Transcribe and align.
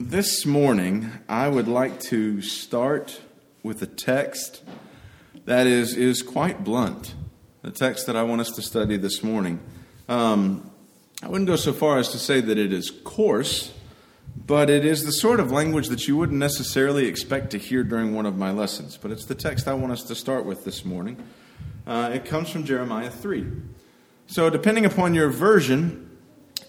This 0.00 0.44
morning, 0.44 1.12
I 1.28 1.46
would 1.46 1.68
like 1.68 2.00
to 2.08 2.42
start 2.42 3.20
with 3.62 3.80
a 3.80 3.86
text 3.86 4.64
that 5.44 5.68
is, 5.68 5.96
is 5.96 6.20
quite 6.20 6.64
blunt. 6.64 7.14
The 7.62 7.70
text 7.70 8.06
that 8.06 8.16
I 8.16 8.24
want 8.24 8.40
us 8.40 8.50
to 8.56 8.62
study 8.62 8.96
this 8.96 9.22
morning. 9.22 9.60
Um, 10.08 10.68
I 11.22 11.28
wouldn't 11.28 11.46
go 11.46 11.54
so 11.54 11.72
far 11.72 11.98
as 11.98 12.08
to 12.08 12.18
say 12.18 12.40
that 12.40 12.58
it 12.58 12.72
is 12.72 12.90
coarse, 12.90 13.72
but 14.34 14.68
it 14.68 14.84
is 14.84 15.04
the 15.04 15.12
sort 15.12 15.38
of 15.38 15.52
language 15.52 15.86
that 15.90 16.08
you 16.08 16.16
wouldn't 16.16 16.40
necessarily 16.40 17.06
expect 17.06 17.52
to 17.52 17.58
hear 17.58 17.84
during 17.84 18.16
one 18.16 18.26
of 18.26 18.36
my 18.36 18.50
lessons. 18.50 18.96
But 18.96 19.12
it's 19.12 19.26
the 19.26 19.36
text 19.36 19.68
I 19.68 19.74
want 19.74 19.92
us 19.92 20.02
to 20.02 20.16
start 20.16 20.44
with 20.44 20.64
this 20.64 20.84
morning. 20.84 21.22
Uh, 21.86 22.10
it 22.12 22.24
comes 22.24 22.50
from 22.50 22.64
Jeremiah 22.64 23.10
3. 23.10 23.46
So, 24.26 24.50
depending 24.50 24.86
upon 24.86 25.14
your 25.14 25.28
version, 25.28 26.03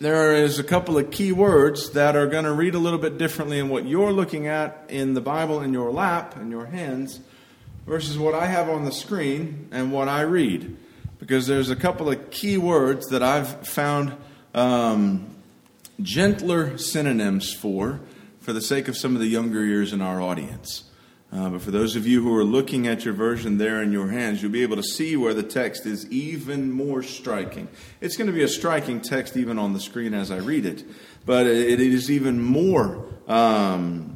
there 0.05 0.35
is 0.35 0.59
a 0.59 0.63
couple 0.63 0.99
of 0.99 1.09
key 1.09 1.31
words 1.31 1.89
that 1.93 2.15
are 2.15 2.27
going 2.27 2.43
to 2.43 2.53
read 2.53 2.75
a 2.75 2.77
little 2.77 2.99
bit 2.99 3.17
differently 3.17 3.57
in 3.57 3.69
what 3.69 3.87
you're 3.87 4.13
looking 4.13 4.45
at 4.45 4.85
in 4.87 5.15
the 5.15 5.19
Bible 5.19 5.61
in 5.61 5.73
your 5.73 5.89
lap, 5.89 6.37
in 6.37 6.51
your 6.51 6.67
hands, 6.67 7.19
versus 7.87 8.15
what 8.15 8.35
I 8.35 8.45
have 8.45 8.69
on 8.69 8.85
the 8.85 8.91
screen 8.91 9.67
and 9.71 9.91
what 9.91 10.07
I 10.07 10.21
read. 10.21 10.77
Because 11.17 11.47
there's 11.47 11.71
a 11.71 11.75
couple 11.75 12.07
of 12.07 12.29
key 12.29 12.55
words 12.55 13.07
that 13.07 13.23
I've 13.23 13.67
found 13.67 14.15
um, 14.53 15.35
gentler 15.99 16.77
synonyms 16.77 17.51
for, 17.51 17.99
for 18.41 18.53
the 18.53 18.61
sake 18.61 18.87
of 18.87 18.95
some 18.95 19.15
of 19.15 19.21
the 19.21 19.27
younger 19.27 19.63
ears 19.63 19.91
in 19.91 20.03
our 20.03 20.21
audience. 20.21 20.83
Uh, 21.35 21.49
but 21.49 21.61
for 21.61 21.71
those 21.71 21.97
of 21.97 22.07
you 22.07 22.21
who 22.23 22.33
are 22.33 22.45
looking 22.45 22.87
at 22.87 23.03
your 23.03 23.13
version 23.13 23.57
there 23.57 23.83
in 23.83 23.91
your 23.91 24.07
hands, 24.07 24.41
you'll 24.41 24.51
be 24.51 24.63
able 24.63 24.77
to 24.77 24.83
see 24.83 25.17
where 25.17 25.33
the 25.33 25.43
text 25.43 25.85
is 25.85 26.09
even 26.09 26.71
more 26.71 27.03
striking. 27.03 27.67
It's 27.99 28.15
going 28.15 28.27
to 28.27 28.33
be 28.33 28.43
a 28.43 28.47
striking 28.47 29.01
text 29.01 29.35
even 29.35 29.59
on 29.59 29.73
the 29.73 29.81
screen 29.81 30.13
as 30.13 30.31
I 30.31 30.37
read 30.37 30.65
it, 30.65 30.85
but 31.25 31.45
it 31.45 31.81
is 31.81 32.09
even 32.09 32.41
more 32.41 33.05
um, 33.27 34.15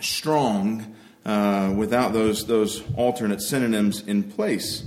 strong 0.00 0.94
uh, 1.24 1.72
without 1.74 2.12
those, 2.12 2.46
those 2.46 2.82
alternate 2.94 3.40
synonyms 3.40 4.06
in 4.06 4.22
place. 4.22 4.84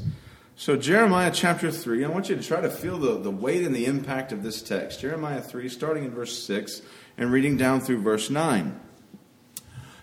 So, 0.56 0.78
Jeremiah 0.78 1.32
chapter 1.34 1.72
3, 1.72 2.06
I 2.06 2.08
want 2.08 2.30
you 2.30 2.36
to 2.36 2.44
try 2.44 2.62
to 2.62 2.70
feel 2.70 3.00
the, 3.00 3.18
the 3.18 3.32
weight 3.32 3.66
and 3.66 3.74
the 3.74 3.88
impact 3.88 4.32
of 4.32 4.44
this 4.44 4.62
text. 4.62 5.02
Jeremiah 5.02 5.42
3, 5.42 5.68
starting 5.70 6.04
in 6.04 6.12
verse 6.12 6.38
6 6.44 6.84
and 7.18 7.32
reading 7.32 7.58
down 7.58 7.82
through 7.82 8.02
verse 8.02 8.30
9. 8.30 8.80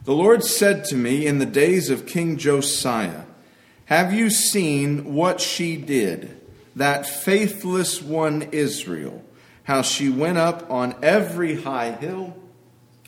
The 0.05 0.15
Lord 0.15 0.43
said 0.43 0.85
to 0.87 0.97
me 0.97 1.27
in 1.27 1.39
the 1.39 1.47
days 1.47 1.91
of 1.91 2.07
King 2.07 2.39
Josiah, 2.39 3.25
Have 3.87 4.15
you 4.15 4.31
seen 4.31 5.15
what 5.15 5.41
she 5.41 5.77
did, 5.77 6.41
that 6.75 7.07
faithless 7.07 8.01
one 8.01 8.49
Israel? 8.53 9.23
How 9.65 9.83
she 9.83 10.09
went 10.09 10.39
up 10.39 10.71
on 10.71 10.97
every 11.03 11.63
high 11.63 11.93
hill 11.93 12.35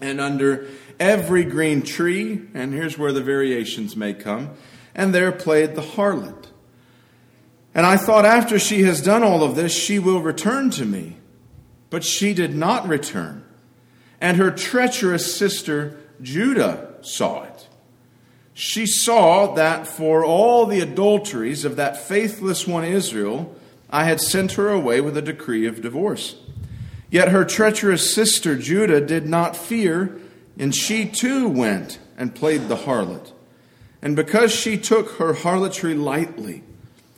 and 0.00 0.20
under 0.20 0.68
every 1.00 1.44
green 1.44 1.82
tree, 1.82 2.42
and 2.54 2.74
here's 2.74 2.98
where 2.98 3.12
the 3.12 3.22
variations 3.22 3.96
may 3.96 4.12
come, 4.12 4.50
and 4.94 5.14
there 5.14 5.32
played 5.32 5.74
the 5.74 5.82
harlot. 5.82 6.48
And 7.74 7.86
I 7.86 7.96
thought, 7.96 8.26
after 8.26 8.58
she 8.58 8.82
has 8.82 9.00
done 9.00 9.22
all 9.22 9.42
of 9.42 9.56
this, 9.56 9.72
she 9.72 9.98
will 9.98 10.20
return 10.20 10.70
to 10.72 10.84
me. 10.84 11.16
But 11.88 12.04
she 12.04 12.34
did 12.34 12.54
not 12.54 12.86
return. 12.86 13.44
And 14.20 14.36
her 14.36 14.50
treacherous 14.50 15.34
sister, 15.34 15.98
Judah 16.22 16.94
saw 17.02 17.42
it. 17.42 17.68
She 18.54 18.86
saw 18.86 19.54
that 19.54 19.86
for 19.86 20.24
all 20.24 20.66
the 20.66 20.80
adulteries 20.80 21.64
of 21.64 21.76
that 21.76 21.96
faithless 21.96 22.66
one 22.66 22.84
Israel, 22.84 23.54
I 23.90 24.04
had 24.04 24.20
sent 24.20 24.52
her 24.52 24.68
away 24.68 25.00
with 25.00 25.16
a 25.16 25.22
decree 25.22 25.66
of 25.66 25.82
divorce. 25.82 26.36
Yet 27.10 27.28
her 27.28 27.44
treacherous 27.44 28.14
sister 28.14 28.56
Judah 28.56 29.00
did 29.00 29.26
not 29.26 29.56
fear, 29.56 30.18
and 30.58 30.74
she 30.74 31.06
too 31.06 31.48
went 31.48 31.98
and 32.16 32.34
played 32.34 32.68
the 32.68 32.76
harlot. 32.76 33.32
And 34.00 34.16
because 34.16 34.52
she 34.54 34.78
took 34.78 35.12
her 35.12 35.34
harlotry 35.34 35.94
lightly, 35.94 36.62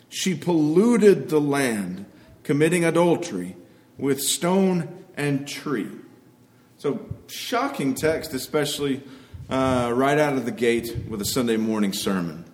she 0.08 0.34
polluted 0.34 1.28
the 1.28 1.40
land, 1.40 2.06
committing 2.42 2.84
adultery 2.84 3.56
with 3.96 4.20
stone 4.20 5.04
and 5.16 5.46
tree. 5.46 5.90
So, 6.84 7.00
shocking 7.28 7.94
text, 7.94 8.34
especially 8.34 9.02
uh, 9.48 9.90
right 9.94 10.18
out 10.18 10.34
of 10.34 10.44
the 10.44 10.50
gate 10.50 10.94
with 11.08 11.18
a 11.22 11.24
Sunday 11.24 11.56
morning 11.56 11.94
sermon. 11.94 12.44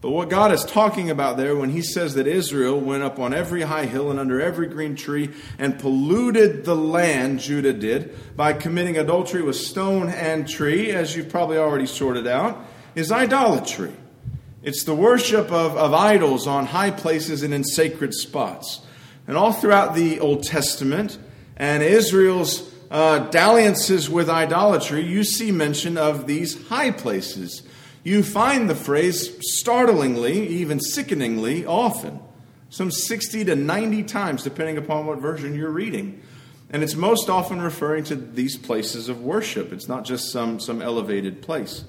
But 0.00 0.10
what 0.10 0.30
God 0.30 0.52
is 0.52 0.64
talking 0.64 1.10
about 1.10 1.38
there 1.38 1.56
when 1.56 1.70
He 1.70 1.82
says 1.82 2.14
that 2.14 2.28
Israel 2.28 2.80
went 2.80 3.02
up 3.02 3.18
on 3.18 3.34
every 3.34 3.62
high 3.62 3.86
hill 3.86 4.12
and 4.12 4.20
under 4.20 4.40
every 4.40 4.68
green 4.68 4.94
tree 4.94 5.30
and 5.58 5.76
polluted 5.76 6.64
the 6.64 6.76
land, 6.76 7.40
Judah 7.40 7.72
did, 7.72 8.36
by 8.36 8.52
committing 8.52 8.96
adultery 8.96 9.42
with 9.42 9.56
stone 9.56 10.08
and 10.08 10.48
tree, 10.48 10.92
as 10.92 11.16
you've 11.16 11.28
probably 11.28 11.56
already 11.56 11.86
sorted 11.86 12.28
out, 12.28 12.64
is 12.94 13.10
idolatry. 13.10 13.92
It's 14.62 14.84
the 14.84 14.94
worship 14.94 15.50
of, 15.50 15.76
of 15.76 15.92
idols 15.92 16.46
on 16.46 16.66
high 16.66 16.92
places 16.92 17.42
and 17.42 17.52
in 17.52 17.64
sacred 17.64 18.14
spots. 18.14 18.86
And 19.26 19.36
all 19.36 19.52
throughout 19.52 19.96
the 19.96 20.20
Old 20.20 20.44
Testament 20.44 21.18
and 21.56 21.82
Israel's 21.82 22.72
uh, 22.94 23.18
dalliances 23.30 24.08
with 24.08 24.30
idolatry, 24.30 25.02
you 25.04 25.24
see 25.24 25.50
mention 25.50 25.98
of 25.98 26.28
these 26.28 26.68
high 26.68 26.92
places. 26.92 27.64
You 28.04 28.22
find 28.22 28.70
the 28.70 28.76
phrase 28.76 29.32
startlingly, 29.40 30.46
even 30.46 30.78
sickeningly 30.78 31.66
often, 31.66 32.20
some 32.70 32.92
60 32.92 33.46
to 33.46 33.56
90 33.56 34.04
times, 34.04 34.44
depending 34.44 34.78
upon 34.78 35.06
what 35.06 35.18
version 35.18 35.56
you're 35.56 35.70
reading. 35.70 36.22
And 36.70 36.84
it's 36.84 36.94
most 36.94 37.28
often 37.28 37.60
referring 37.60 38.04
to 38.04 38.14
these 38.14 38.56
places 38.56 39.08
of 39.08 39.22
worship. 39.22 39.72
It's 39.72 39.88
not 39.88 40.04
just 40.04 40.30
some, 40.30 40.60
some 40.60 40.80
elevated 40.80 41.42
place. 41.42 41.82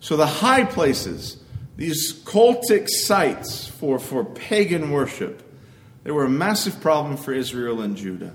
So 0.00 0.16
the 0.16 0.26
high 0.26 0.64
places, 0.64 1.36
these 1.76 2.14
cultic 2.24 2.88
sites 2.88 3.66
for, 3.66 3.98
for 3.98 4.24
pagan 4.24 4.90
worship, 4.90 5.42
they 6.02 6.12
were 6.12 6.24
a 6.24 6.30
massive 6.30 6.80
problem 6.80 7.18
for 7.18 7.34
Israel 7.34 7.82
and 7.82 7.94
Judah. 7.94 8.32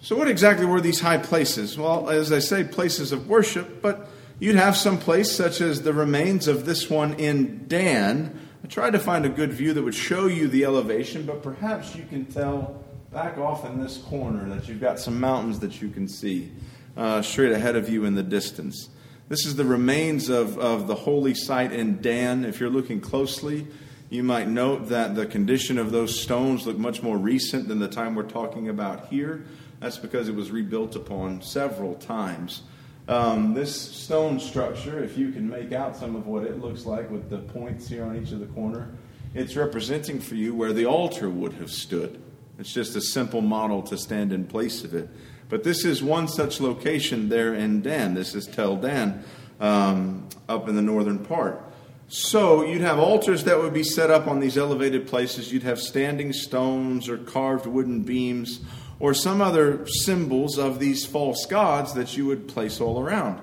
So, 0.00 0.16
what 0.16 0.28
exactly 0.28 0.64
were 0.64 0.80
these 0.80 1.00
high 1.00 1.18
places? 1.18 1.76
Well, 1.76 2.08
as 2.08 2.30
I 2.30 2.38
say, 2.38 2.62
places 2.62 3.10
of 3.10 3.28
worship, 3.28 3.82
but 3.82 4.08
you'd 4.38 4.54
have 4.54 4.76
some 4.76 4.96
place 4.96 5.34
such 5.34 5.60
as 5.60 5.82
the 5.82 5.92
remains 5.92 6.46
of 6.46 6.64
this 6.66 6.88
one 6.88 7.14
in 7.14 7.66
Dan. 7.66 8.38
I 8.62 8.68
tried 8.68 8.92
to 8.92 9.00
find 9.00 9.26
a 9.26 9.28
good 9.28 9.52
view 9.52 9.74
that 9.74 9.82
would 9.82 9.96
show 9.96 10.26
you 10.26 10.46
the 10.46 10.64
elevation, 10.64 11.26
but 11.26 11.42
perhaps 11.42 11.96
you 11.96 12.04
can 12.04 12.26
tell 12.26 12.82
back 13.12 13.38
off 13.38 13.64
in 13.64 13.80
this 13.80 13.96
corner 13.98 14.48
that 14.50 14.68
you've 14.68 14.80
got 14.80 15.00
some 15.00 15.18
mountains 15.18 15.58
that 15.60 15.82
you 15.82 15.88
can 15.88 16.06
see 16.06 16.52
uh, 16.96 17.20
straight 17.22 17.52
ahead 17.52 17.74
of 17.74 17.88
you 17.88 18.04
in 18.04 18.14
the 18.14 18.22
distance. 18.22 18.90
This 19.28 19.46
is 19.46 19.56
the 19.56 19.64
remains 19.64 20.28
of, 20.28 20.58
of 20.58 20.86
the 20.86 20.94
holy 20.94 21.34
site 21.34 21.72
in 21.72 22.00
Dan. 22.00 22.44
If 22.44 22.60
you're 22.60 22.70
looking 22.70 23.00
closely, 23.00 23.66
you 24.10 24.22
might 24.22 24.48
note 24.48 24.88
that 24.88 25.16
the 25.16 25.26
condition 25.26 25.76
of 25.76 25.90
those 25.90 26.20
stones 26.20 26.66
look 26.66 26.78
much 26.78 27.02
more 27.02 27.18
recent 27.18 27.68
than 27.68 27.78
the 27.78 27.88
time 27.88 28.14
we're 28.14 28.22
talking 28.22 28.68
about 28.68 29.08
here. 29.08 29.44
That's 29.80 29.98
because 29.98 30.28
it 30.28 30.34
was 30.34 30.50
rebuilt 30.50 30.96
upon 30.96 31.42
several 31.42 31.94
times. 31.94 32.62
Um, 33.06 33.54
this 33.54 33.74
stone 33.80 34.38
structure, 34.38 35.02
if 35.02 35.16
you 35.16 35.30
can 35.30 35.48
make 35.48 35.72
out 35.72 35.96
some 35.96 36.14
of 36.14 36.26
what 36.26 36.44
it 36.44 36.60
looks 36.60 36.84
like 36.84 37.10
with 37.10 37.30
the 37.30 37.38
points 37.38 37.88
here 37.88 38.04
on 38.04 38.16
each 38.16 38.32
of 38.32 38.40
the 38.40 38.46
corner, 38.46 38.90
it's 39.34 39.56
representing 39.56 40.20
for 40.20 40.34
you 40.34 40.54
where 40.54 40.72
the 40.72 40.84
altar 40.84 41.30
would 41.30 41.54
have 41.54 41.70
stood. 41.70 42.20
It's 42.58 42.72
just 42.72 42.96
a 42.96 43.00
simple 43.00 43.40
model 43.40 43.82
to 43.82 43.96
stand 43.96 44.32
in 44.32 44.44
place 44.44 44.84
of 44.84 44.94
it. 44.94 45.08
But 45.48 45.64
this 45.64 45.84
is 45.84 46.02
one 46.02 46.28
such 46.28 46.60
location 46.60 47.28
there 47.28 47.54
in 47.54 47.80
Dan. 47.80 48.14
This 48.14 48.34
is 48.34 48.46
Tel 48.46 48.76
Dan 48.76 49.24
um, 49.60 50.28
up 50.48 50.68
in 50.68 50.76
the 50.76 50.82
northern 50.82 51.18
part. 51.18 51.62
So 52.08 52.64
you'd 52.64 52.80
have 52.80 52.98
altars 52.98 53.44
that 53.44 53.58
would 53.58 53.74
be 53.74 53.84
set 53.84 54.10
up 54.10 54.26
on 54.26 54.40
these 54.40 54.58
elevated 54.58 55.06
places. 55.06 55.52
You'd 55.52 55.62
have 55.62 55.78
standing 55.78 56.32
stones 56.32 57.08
or 57.08 57.18
carved 57.18 57.66
wooden 57.66 58.02
beams 58.02 58.60
or 59.00 59.14
some 59.14 59.40
other 59.40 59.86
symbols 59.86 60.58
of 60.58 60.78
these 60.78 61.04
false 61.04 61.46
gods 61.46 61.94
that 61.94 62.16
you 62.16 62.26
would 62.26 62.48
place 62.48 62.80
all 62.80 63.00
around. 63.00 63.40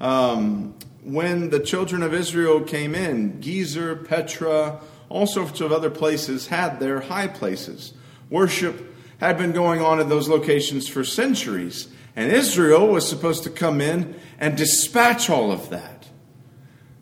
Um, 0.00 0.74
when 1.02 1.50
the 1.50 1.60
children 1.60 2.02
of 2.02 2.12
Israel 2.12 2.60
came 2.60 2.94
in, 2.94 3.40
Gezer, 3.40 4.06
Petra, 4.06 4.80
all 5.08 5.26
sorts 5.26 5.60
of 5.60 5.70
other 5.70 5.90
places 5.90 6.48
had 6.48 6.80
their 6.80 7.00
high 7.00 7.28
places. 7.28 7.92
Worship 8.28 8.94
had 9.18 9.38
been 9.38 9.52
going 9.52 9.80
on 9.80 10.00
in 10.00 10.08
those 10.08 10.28
locations 10.28 10.88
for 10.88 11.04
centuries, 11.04 11.88
and 12.16 12.32
Israel 12.32 12.88
was 12.88 13.08
supposed 13.08 13.44
to 13.44 13.50
come 13.50 13.80
in 13.80 14.18
and 14.38 14.56
dispatch 14.56 15.30
all 15.30 15.52
of 15.52 15.70
that. 15.70 16.08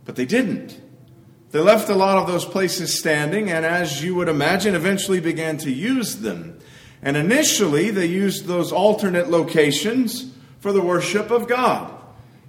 But 0.04 0.16
they 0.16 0.26
didn't. 0.26 0.78
They 1.50 1.60
left 1.60 1.88
a 1.88 1.94
lot 1.94 2.18
of 2.18 2.26
those 2.26 2.44
places 2.44 2.98
standing, 2.98 3.50
and 3.50 3.64
as 3.64 4.04
you 4.04 4.14
would 4.16 4.28
imagine, 4.28 4.74
eventually 4.74 5.20
began 5.20 5.56
to 5.58 5.70
use 5.70 6.16
them 6.16 6.58
and 7.04 7.18
initially, 7.18 7.90
they 7.90 8.06
used 8.06 8.46
those 8.46 8.72
alternate 8.72 9.28
locations 9.28 10.32
for 10.60 10.72
the 10.72 10.80
worship 10.80 11.30
of 11.30 11.46
God. 11.46 11.92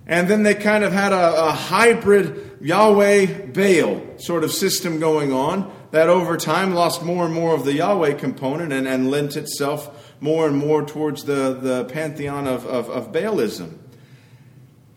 And 0.08 0.30
then 0.30 0.44
they 0.44 0.56
kind 0.56 0.86
of 0.86 0.94
had 0.94 1.12
a, 1.12 1.48
a 1.48 1.52
hybrid 1.52 2.60
Yahweh 2.62 3.48
Baal 3.48 4.18
sort 4.18 4.46
of 4.46 4.52
system 4.52 5.00
going 5.00 5.34
on 5.34 5.72
that 5.92 6.08
over 6.08 6.38
time 6.38 6.74
lost 6.74 7.04
more 7.04 7.26
and 7.26 7.34
more 7.34 7.54
of 7.54 7.66
the 7.66 7.74
Yahweh 7.74 8.14
component 8.14 8.72
and, 8.72 8.88
and 8.88 9.12
lent 9.12 9.36
itself 9.36 10.14
more 10.22 10.48
and 10.48 10.58
more 10.58 10.86
towards 10.86 11.26
the, 11.26 11.54
the 11.54 11.86
pantheon 11.86 12.48
of, 12.48 12.66
of, 12.66 12.90
of 12.90 13.12
Baalism. 13.12 13.78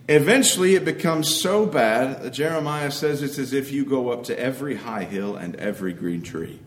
Eventually, 0.08 0.76
it 0.76 0.84
becomes 0.84 1.34
so 1.34 1.66
bad 1.66 2.22
that 2.22 2.31
Jeremiah 2.31 2.93
says 2.93 3.22
it's 3.22 3.38
as 3.38 3.52
if 3.52 3.72
you 3.72 3.84
go 3.84 4.10
up 4.10 4.25
to 4.25 4.38
every 4.38 4.76
high 4.76 5.05
hill 5.05 5.37
and 5.37 5.56
every 5.56 5.93
green 5.93 6.22
tree. 6.22 6.60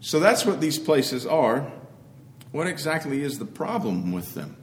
So 0.00 0.20
that's 0.20 0.44
what 0.44 0.60
these 0.60 0.78
places 0.78 1.26
are. 1.26 1.70
What 2.52 2.66
exactly 2.66 3.22
is 3.22 3.38
the 3.38 3.44
problem 3.44 4.12
with 4.12 4.34
them? 4.34 4.56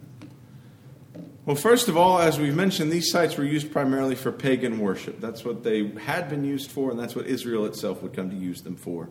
Well, 1.46 1.56
first 1.56 1.90
of 1.90 1.96
all, 1.96 2.18
as 2.18 2.40
we've 2.40 2.56
mentioned, 2.56 2.92
these 2.92 3.12
sites 3.12 3.38
were 3.38 3.44
used 3.44 3.72
primarily 3.72 4.16
for 4.16 4.32
pagan 4.32 4.80
worship. 4.80 5.22
That's 5.22 5.46
what 5.46 5.64
they 5.64 5.90
had 5.90 6.28
been 6.28 6.44
used 6.44 6.72
for, 6.72 6.90
and 6.90 7.00
that's 7.00 7.16
what 7.16 7.28
Israel 7.28 7.66
itself 7.66 8.02
would 8.02 8.14
come 8.14 8.32
to 8.32 8.36
use 8.36 8.64
them 8.64 8.76
for. 8.76 9.10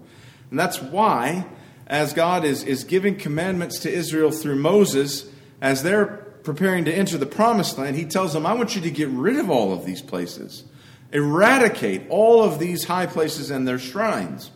And 0.51 0.59
that's 0.59 0.83
why, 0.83 1.47
as 1.87 2.13
God 2.13 2.45
is, 2.45 2.65
is 2.65 2.83
giving 2.83 3.15
commandments 3.15 3.79
to 3.81 3.93
Israel 3.93 4.33
through 4.33 4.57
Moses, 4.57 5.31
as 5.61 5.85
they're 5.85 6.07
preparing 6.43 6.85
to 6.87 6.93
enter 6.93 7.17
the 7.17 7.27
promised 7.27 7.79
land, 7.79 7.95
he 7.95 8.05
tells 8.05 8.33
them, 8.33 8.47
I 8.47 8.55
want 8.55 8.75
you 8.75 8.83
to 8.83 8.91
get 8.91 9.09
rid 9.11 9.37
of 9.37 9.49
all 9.49 9.73
of 9.73 9.87
these 9.87 10.03
places, 10.03 10.65
eradicate 11.13 12.03
all 12.09 12.43
of 12.43 12.59
these 12.59 12.83
high 12.85 13.07
places 13.07 13.51
and 13.51 13.67
their 13.67 13.79
shrines. 13.79 14.51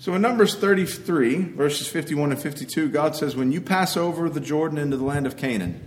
So 0.00 0.14
in 0.14 0.22
Numbers 0.22 0.54
33, 0.54 1.36
verses 1.52 1.86
51 1.86 2.32
and 2.32 2.40
52, 2.40 2.88
God 2.88 3.14
says, 3.14 3.36
When 3.36 3.52
you 3.52 3.60
pass 3.60 3.98
over 3.98 4.30
the 4.30 4.40
Jordan 4.40 4.78
into 4.78 4.96
the 4.96 5.04
land 5.04 5.26
of 5.26 5.36
Canaan, 5.36 5.86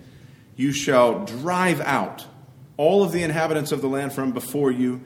you 0.56 0.72
shall 0.72 1.26
drive 1.26 1.82
out 1.82 2.24
all 2.78 3.02
of 3.02 3.12
the 3.12 3.24
inhabitants 3.24 3.72
of 3.72 3.82
the 3.82 3.88
land 3.88 4.14
from 4.14 4.32
before 4.32 4.70
you 4.70 5.02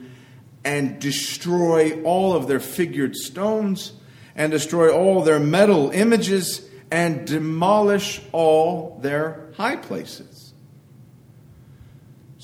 and 0.66 1.00
destroy 1.00 2.04
all 2.04 2.34
of 2.34 2.50
their 2.50 2.60
figured 2.60 3.16
stones 3.16 3.94
and 4.36 4.52
destroy 4.52 4.94
all 4.94 5.22
their 5.22 5.40
metal 5.40 5.90
images 5.92 6.68
and 6.92 7.26
demolish 7.26 8.22
all 8.34 9.00
their 9.02 9.48
high 9.56 9.78
places. 9.78 10.37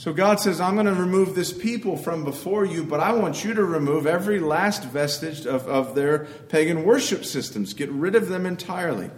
So 0.04 0.12
God 0.12 0.42
says, 0.42 0.60
I'm 0.60 0.74
going 0.74 0.86
to 0.88 0.94
remove 0.94 1.34
this 1.34 1.54
people 1.54 1.96
from 1.96 2.26
before 2.26 2.66
you, 2.66 2.84
but 2.84 3.00
I 3.00 3.14
want 3.14 3.46
you 3.46 3.54
to 3.54 3.64
remove 3.64 4.06
every 4.06 4.38
last 4.38 4.84
vestige 4.84 5.46
of, 5.46 5.66
of 5.66 5.96
their 5.96 6.26
pagan 6.50 6.84
worship 6.84 7.24
systems. 7.24 7.74
Get 7.74 7.90
rid 7.90 8.14
of 8.14 8.28
them 8.28 8.46
entirely. 8.46 9.12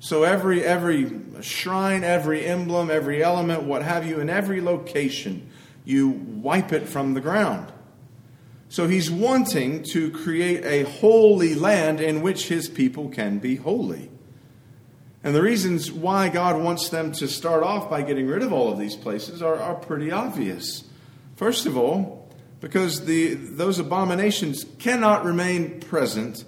So 0.00 0.24
every 0.24 0.64
every 0.64 1.12
shrine, 1.42 2.02
every 2.02 2.44
emblem, 2.44 2.90
every 2.90 3.22
element, 3.22 3.62
what 3.62 3.84
have 3.84 4.04
you, 4.04 4.18
in 4.18 4.28
every 4.28 4.60
location, 4.60 5.48
you 5.84 6.08
wipe 6.08 6.72
it 6.72 6.88
from 6.88 7.14
the 7.14 7.20
ground. 7.20 7.72
So 8.68 8.88
he's 8.88 9.12
wanting 9.12 9.84
to 9.92 10.10
create 10.10 10.64
a 10.64 10.90
holy 10.90 11.54
land 11.54 12.00
in 12.00 12.20
which 12.20 12.48
his 12.48 12.68
people 12.68 13.10
can 13.10 13.38
be 13.38 13.54
holy. 13.54 14.10
And 15.24 15.34
the 15.34 15.42
reasons 15.42 15.90
why 15.92 16.28
God 16.28 16.60
wants 16.60 16.88
them 16.88 17.12
to 17.12 17.28
start 17.28 17.62
off 17.62 17.88
by 17.88 18.02
getting 18.02 18.26
rid 18.26 18.42
of 18.42 18.52
all 18.52 18.72
of 18.72 18.78
these 18.78 18.96
places 18.96 19.40
are, 19.40 19.56
are 19.56 19.74
pretty 19.74 20.10
obvious. 20.10 20.84
First 21.36 21.66
of 21.66 21.76
all, 21.76 22.28
because 22.60 23.04
the, 23.04 23.34
those 23.34 23.78
abominations 23.78 24.64
cannot 24.78 25.24
remain 25.24 25.80
present 25.80 26.44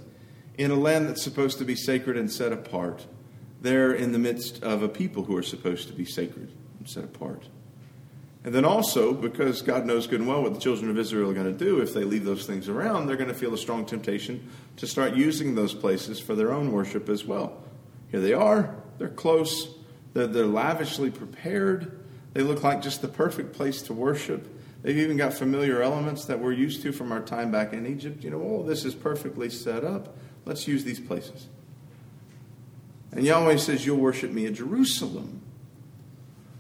in 0.56 0.71
a 0.71 0.76
land 0.76 1.09
that's 1.09 1.23
supposed 1.23 1.59
to 1.59 1.65
be 1.65 1.75
sacred 1.75 2.17
and 2.17 2.31
set 2.31 2.53
apart 2.53 3.06
there 3.61 3.93
in 3.93 4.12
the 4.12 4.19
midst 4.19 4.62
of 4.62 4.82
a 4.82 4.88
people 4.88 5.25
who 5.25 5.37
are 5.37 5.43
supposed 5.43 5.88
to 5.88 5.94
be 5.94 6.05
sacred 6.05 6.53
and 6.79 6.88
set 6.88 7.03
apart. 7.03 7.49
And 8.44 8.55
then 8.55 8.65
also, 8.67 9.15
because 9.15 9.62
God 9.62 9.87
knows 9.87 10.06
good 10.06 10.20
and 10.20 10.29
well 10.29 10.43
what 10.43 10.53
the 10.53 10.61
children 10.61 10.91
of 10.91 10.99
Israel 10.99 11.31
are 11.31 11.35
going 11.35 11.50
to 11.50 11.65
do 11.65 11.81
if 11.81 11.94
they 11.94 12.05
leave 12.05 12.25
those 12.25 12.47
things 12.47 12.69
around, 12.69 13.06
they're 13.06 13.17
going 13.17 13.29
to 13.29 13.35
feel 13.35 13.55
a 13.55 13.59
strong 13.59 13.87
temptation 13.87 14.50
to 14.77 14.87
start 14.87 15.15
using 15.15 15.55
those 15.55 15.73
places 15.73 16.20
for 16.20 16.35
their 16.35 16.53
own 16.53 16.70
worship 16.70 17.09
as 17.09 17.25
well. 17.25 17.65
Here 18.15 18.21
they 18.21 18.33
are, 18.33 18.77
they're 18.99 19.09
close, 19.09 19.75
they're, 20.13 20.29
they're 20.29 20.47
lavishly 20.47 21.11
prepared, 21.11 21.99
they 22.33 22.43
look 22.43 22.63
like 22.63 22.81
just 22.81 23.03
the 23.03 23.09
perfect 23.09 23.55
place 23.55 23.83
to 23.83 23.93
worship. 23.93 24.47
They've 24.83 24.99
even 24.99 25.17
got 25.17 25.35
familiar 25.35 25.83
elements 25.83 26.27
that 26.27 26.39
we're 26.39 26.53
used 26.53 26.83
to 26.83 26.93
from 26.93 27.11
our 27.11 27.23
time 27.23 27.51
back 27.51 27.73
in 27.73 27.89
Egypt. 27.89 28.23
You 28.23 28.31
know, 28.31 28.41
all 28.41 28.63
this 28.63 28.85
is 28.85 28.95
perfectly 28.95 29.51
set 29.51 29.83
up. 29.83 30.17
Let's 30.45 30.69
use 30.69 30.85
these 30.85 31.01
places. 31.01 31.49
And 33.11 33.25
Yahweh 33.25 33.57
says, 33.57 33.85
You'll 33.85 33.97
worship 33.97 34.31
me 34.31 34.47
at 34.47 34.53
Jerusalem. 34.53 35.43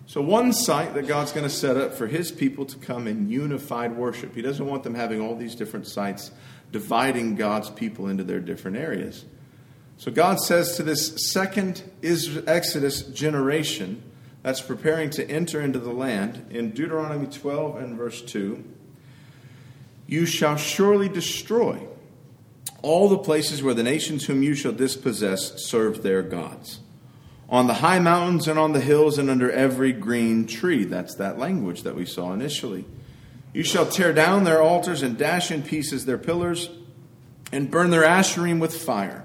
So, 0.06 0.22
one 0.22 0.52
site 0.52 0.94
that 0.94 1.06
God's 1.06 1.30
going 1.30 1.48
to 1.48 1.54
set 1.54 1.76
up 1.76 1.94
for 1.94 2.08
his 2.08 2.32
people 2.32 2.64
to 2.64 2.76
come 2.78 3.06
in 3.06 3.30
unified 3.30 3.96
worship. 3.96 4.34
He 4.34 4.42
doesn't 4.42 4.66
want 4.66 4.82
them 4.82 4.96
having 4.96 5.20
all 5.20 5.36
these 5.36 5.54
different 5.54 5.86
sites 5.86 6.32
dividing 6.72 7.36
God's 7.36 7.70
people 7.70 8.08
into 8.08 8.24
their 8.24 8.40
different 8.40 8.76
areas. 8.76 9.24
So, 9.96 10.10
God 10.10 10.40
says 10.40 10.76
to 10.76 10.82
this 10.82 11.30
second 11.32 11.82
Exodus 12.02 13.02
generation 13.02 14.02
that's 14.42 14.60
preparing 14.60 15.10
to 15.10 15.28
enter 15.30 15.60
into 15.60 15.78
the 15.78 15.92
land 15.92 16.46
in 16.50 16.72
Deuteronomy 16.72 17.26
12 17.26 17.76
and 17.76 17.96
verse 17.96 18.20
2 18.22 18.62
You 20.06 20.26
shall 20.26 20.56
surely 20.56 21.08
destroy 21.08 21.80
all 22.82 23.08
the 23.08 23.18
places 23.18 23.62
where 23.62 23.74
the 23.74 23.82
nations 23.82 24.26
whom 24.26 24.42
you 24.42 24.54
shall 24.54 24.72
dispossess 24.72 25.64
serve 25.64 26.02
their 26.02 26.22
gods. 26.22 26.80
On 27.48 27.66
the 27.66 27.74
high 27.74 27.98
mountains 27.98 28.46
and 28.46 28.58
on 28.58 28.72
the 28.72 28.80
hills 28.80 29.16
and 29.16 29.30
under 29.30 29.50
every 29.50 29.92
green 29.92 30.46
tree. 30.46 30.84
That's 30.84 31.14
that 31.16 31.38
language 31.38 31.82
that 31.82 31.94
we 31.94 32.04
saw 32.04 32.32
initially. 32.32 32.84
You 33.54 33.62
shall 33.62 33.86
tear 33.86 34.12
down 34.12 34.44
their 34.44 34.60
altars 34.60 35.02
and 35.02 35.16
dash 35.16 35.50
in 35.50 35.62
pieces 35.62 36.04
their 36.04 36.18
pillars 36.18 36.68
and 37.52 37.70
burn 37.70 37.90
their 37.90 38.02
asherim 38.02 38.58
with 38.60 38.76
fire. 38.76 39.24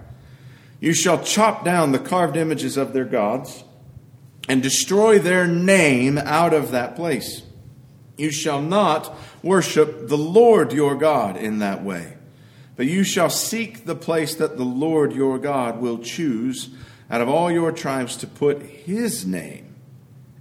You 0.80 0.94
shall 0.94 1.24
chop 1.24 1.66
down 1.66 1.92
the 1.92 2.00
carved 2.00 2.38
images 2.38 2.78
of 2.78 2.94
their 2.94 3.06
gods 3.06 3.64
and 4.48 4.64
destroy 4.64 5.20
their 5.20 5.48
name 5.48 6.18
out 6.18 6.54
of 6.54 6.72
that 6.72 6.96
place. 6.96 7.44
You 8.18 8.31
shall 8.31 8.62
not 8.62 9.16
worship 9.44 10.08
the 10.08 10.18
Lord 10.18 10.74
your 10.74 10.96
God 10.96 11.38
in 11.38 11.60
that 11.60 11.84
way. 11.84 12.18
But 12.76 12.88
you 12.88 13.04
shall 13.04 13.30
seek 13.30 13.86
the 13.86 13.96
place 13.96 14.36
that 14.36 14.58
the 14.58 14.64
Lord 14.64 15.14
your 15.14 15.38
God 15.38 15.80
will 15.81 15.98
choose 15.98 16.70
out 17.10 17.22
of 17.22 17.28
all 17.28 17.52
your 17.52 17.72
tribes 17.72 18.16
to 18.18 18.28
put 18.28 18.62
his 18.62 19.26
name 19.26 19.76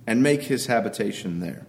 and 0.06 0.22
make 0.22 0.42
his 0.42 0.66
habitation 0.66 1.40
there. 1.40 1.66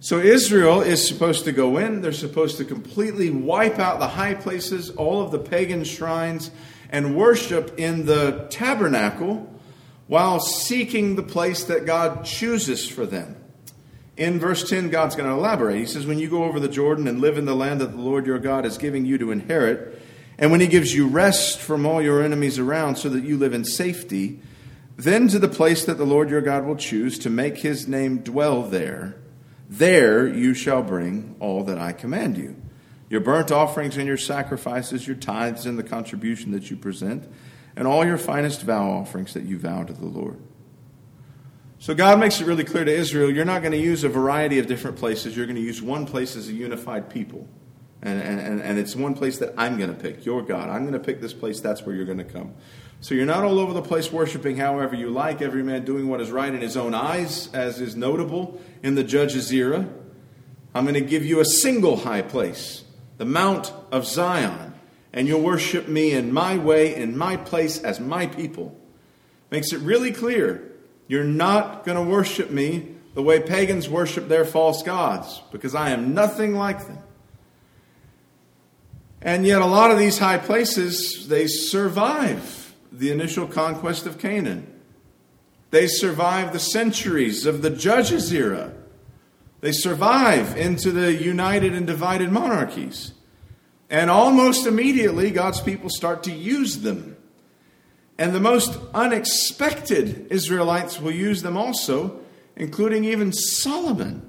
So 0.00 0.18
Israel 0.18 0.80
is 0.80 1.06
supposed 1.06 1.44
to 1.44 1.52
go 1.52 1.76
in, 1.76 2.02
they're 2.02 2.12
supposed 2.12 2.56
to 2.58 2.64
completely 2.64 3.30
wipe 3.30 3.78
out 3.78 3.98
the 3.98 4.08
high 4.08 4.34
places, 4.34 4.90
all 4.90 5.22
of 5.22 5.32
the 5.32 5.38
pagan 5.38 5.84
shrines, 5.84 6.50
and 6.90 7.16
worship 7.16 7.78
in 7.78 8.06
the 8.06 8.46
tabernacle 8.50 9.52
while 10.06 10.40
seeking 10.40 11.16
the 11.16 11.22
place 11.22 11.64
that 11.64 11.86
God 11.86 12.24
chooses 12.24 12.88
for 12.88 13.06
them. 13.06 13.36
In 14.16 14.40
verse 14.40 14.68
10, 14.68 14.88
God's 14.88 15.14
going 15.14 15.28
to 15.28 15.36
elaborate. 15.36 15.78
He 15.78 15.86
says, 15.86 16.06
When 16.06 16.18
you 16.18 16.28
go 16.28 16.44
over 16.44 16.58
the 16.58 16.68
Jordan 16.68 17.06
and 17.06 17.20
live 17.20 17.38
in 17.38 17.44
the 17.44 17.54
land 17.54 17.80
that 17.80 17.92
the 17.92 18.00
Lord 18.00 18.26
your 18.26 18.38
God 18.38 18.66
is 18.66 18.78
giving 18.78 19.04
you 19.04 19.18
to 19.18 19.30
inherit, 19.30 20.00
and 20.38 20.50
when 20.50 20.60
he 20.60 20.66
gives 20.66 20.94
you 20.94 21.06
rest 21.06 21.58
from 21.58 21.86
all 21.86 22.02
your 22.02 22.22
enemies 22.22 22.58
around 22.58 22.96
so 22.96 23.08
that 23.10 23.24
you 23.24 23.36
live 23.36 23.52
in 23.52 23.64
safety, 23.64 24.40
then 24.96 25.28
to 25.28 25.38
the 25.38 25.48
place 25.48 25.84
that 25.84 25.98
the 25.98 26.06
Lord 26.06 26.30
your 26.30 26.40
God 26.40 26.64
will 26.64 26.76
choose 26.76 27.18
to 27.20 27.30
make 27.30 27.58
his 27.58 27.86
name 27.86 28.18
dwell 28.18 28.62
there, 28.62 29.16
there 29.68 30.26
you 30.26 30.54
shall 30.54 30.82
bring 30.82 31.36
all 31.38 31.62
that 31.64 31.78
I 31.78 31.92
command 31.92 32.38
you 32.38 32.56
your 33.10 33.20
burnt 33.20 33.50
offerings 33.50 33.96
and 33.96 34.06
your 34.06 34.16
sacrifices, 34.16 35.06
your 35.06 35.16
tithes 35.16 35.66
and 35.66 35.78
the 35.78 35.82
contribution 35.82 36.52
that 36.52 36.70
you 36.70 36.76
present, 36.76 37.30
and 37.76 37.86
all 37.86 38.04
your 38.04 38.18
finest 38.18 38.62
vow 38.62 38.90
offerings 38.90 39.34
that 39.34 39.44
you 39.44 39.58
vow 39.58 39.84
to 39.84 39.92
the 39.92 40.06
Lord. 40.06 40.38
So 41.78 41.94
God 41.94 42.18
makes 42.18 42.40
it 42.40 42.46
really 42.46 42.64
clear 42.64 42.84
to 42.84 42.92
Israel 42.92 43.30
you're 43.30 43.44
not 43.44 43.62
going 43.62 43.72
to 43.72 43.78
use 43.78 44.02
a 44.04 44.08
variety 44.08 44.58
of 44.58 44.66
different 44.66 44.96
places. 44.96 45.36
You're 45.36 45.46
going 45.46 45.56
to 45.56 45.62
use 45.62 45.80
one 45.80 46.06
place 46.06 46.34
as 46.36 46.48
a 46.48 46.52
unified 46.52 47.08
people. 47.08 47.48
And, 48.02 48.20
and, 48.22 48.60
and 48.60 48.78
it's 48.78 48.94
one 48.94 49.14
place 49.14 49.38
that 49.38 49.54
I'm 49.56 49.76
going 49.76 49.94
to 49.94 50.00
pick, 50.00 50.24
your 50.24 50.42
God. 50.42 50.68
I'm 50.68 50.82
going 50.82 50.92
to 50.92 51.00
pick 51.00 51.20
this 51.20 51.32
place, 51.32 51.60
that's 51.60 51.82
where 51.82 51.94
you're 51.94 52.04
going 52.04 52.18
to 52.18 52.24
come. 52.24 52.54
So 53.00 53.14
you're 53.14 53.26
not 53.26 53.44
all 53.44 53.58
over 53.58 53.72
the 53.72 53.82
place 53.82 54.12
worshiping 54.12 54.56
however 54.56 54.94
you 54.94 55.10
like, 55.10 55.40
every 55.40 55.62
man 55.62 55.84
doing 55.84 56.08
what 56.08 56.20
is 56.20 56.30
right 56.30 56.52
in 56.52 56.60
his 56.60 56.76
own 56.76 56.94
eyes, 56.94 57.48
as 57.52 57.80
is 57.80 57.96
notable 57.96 58.60
in 58.82 58.94
the 58.94 59.04
judge's 59.04 59.52
era. 59.52 59.88
I'm 60.74 60.84
going 60.84 60.94
to 60.94 61.00
give 61.00 61.24
you 61.24 61.40
a 61.40 61.44
single 61.44 61.96
high 61.96 62.22
place, 62.22 62.84
the 63.18 63.24
Mount 63.24 63.72
of 63.92 64.06
Zion, 64.06 64.72
and 65.12 65.28
you'll 65.28 65.42
worship 65.42 65.88
me 65.88 66.12
in 66.12 66.32
my 66.32 66.56
way, 66.56 66.94
in 66.94 67.18
my 67.18 67.36
place, 67.36 67.82
as 67.82 68.00
my 68.00 68.26
people. 68.26 68.76
Makes 69.50 69.72
it 69.72 69.80
really 69.80 70.12
clear 70.12 70.72
you're 71.08 71.24
not 71.24 71.84
going 71.84 71.96
to 71.96 72.10
worship 72.10 72.50
me 72.50 72.94
the 73.14 73.22
way 73.22 73.40
pagans 73.40 73.88
worship 73.88 74.28
their 74.28 74.44
false 74.44 74.82
gods, 74.82 75.42
because 75.50 75.74
I 75.74 75.90
am 75.90 76.14
nothing 76.14 76.54
like 76.54 76.86
them. 76.86 76.98
And 79.20 79.44
yet, 79.44 79.60
a 79.60 79.66
lot 79.66 79.90
of 79.90 79.98
these 79.98 80.18
high 80.18 80.38
places, 80.38 81.26
they 81.28 81.48
survive 81.48 82.72
the 82.92 83.10
initial 83.10 83.48
conquest 83.48 84.06
of 84.06 84.18
Canaan. 84.18 84.72
They 85.70 85.88
survive 85.88 86.52
the 86.52 86.60
centuries 86.60 87.44
of 87.44 87.62
the 87.62 87.70
judges' 87.70 88.32
era. 88.32 88.72
They 89.60 89.72
survive 89.72 90.56
into 90.56 90.90
the 90.92 91.12
united 91.14 91.74
and 91.74 91.86
divided 91.86 92.30
monarchies. 92.30 93.12
And 93.90 94.10
almost 94.10 94.66
immediately, 94.66 95.30
God's 95.30 95.60
people 95.60 95.90
start 95.90 96.22
to 96.24 96.32
use 96.32 96.80
them 96.80 97.16
and 98.18 98.34
the 98.34 98.40
most 98.40 98.76
unexpected 98.92 100.26
Israelites 100.30 101.00
will 101.00 101.12
use 101.12 101.42
them 101.42 101.56
also 101.56 102.20
including 102.56 103.04
even 103.04 103.32
Solomon, 103.32 104.28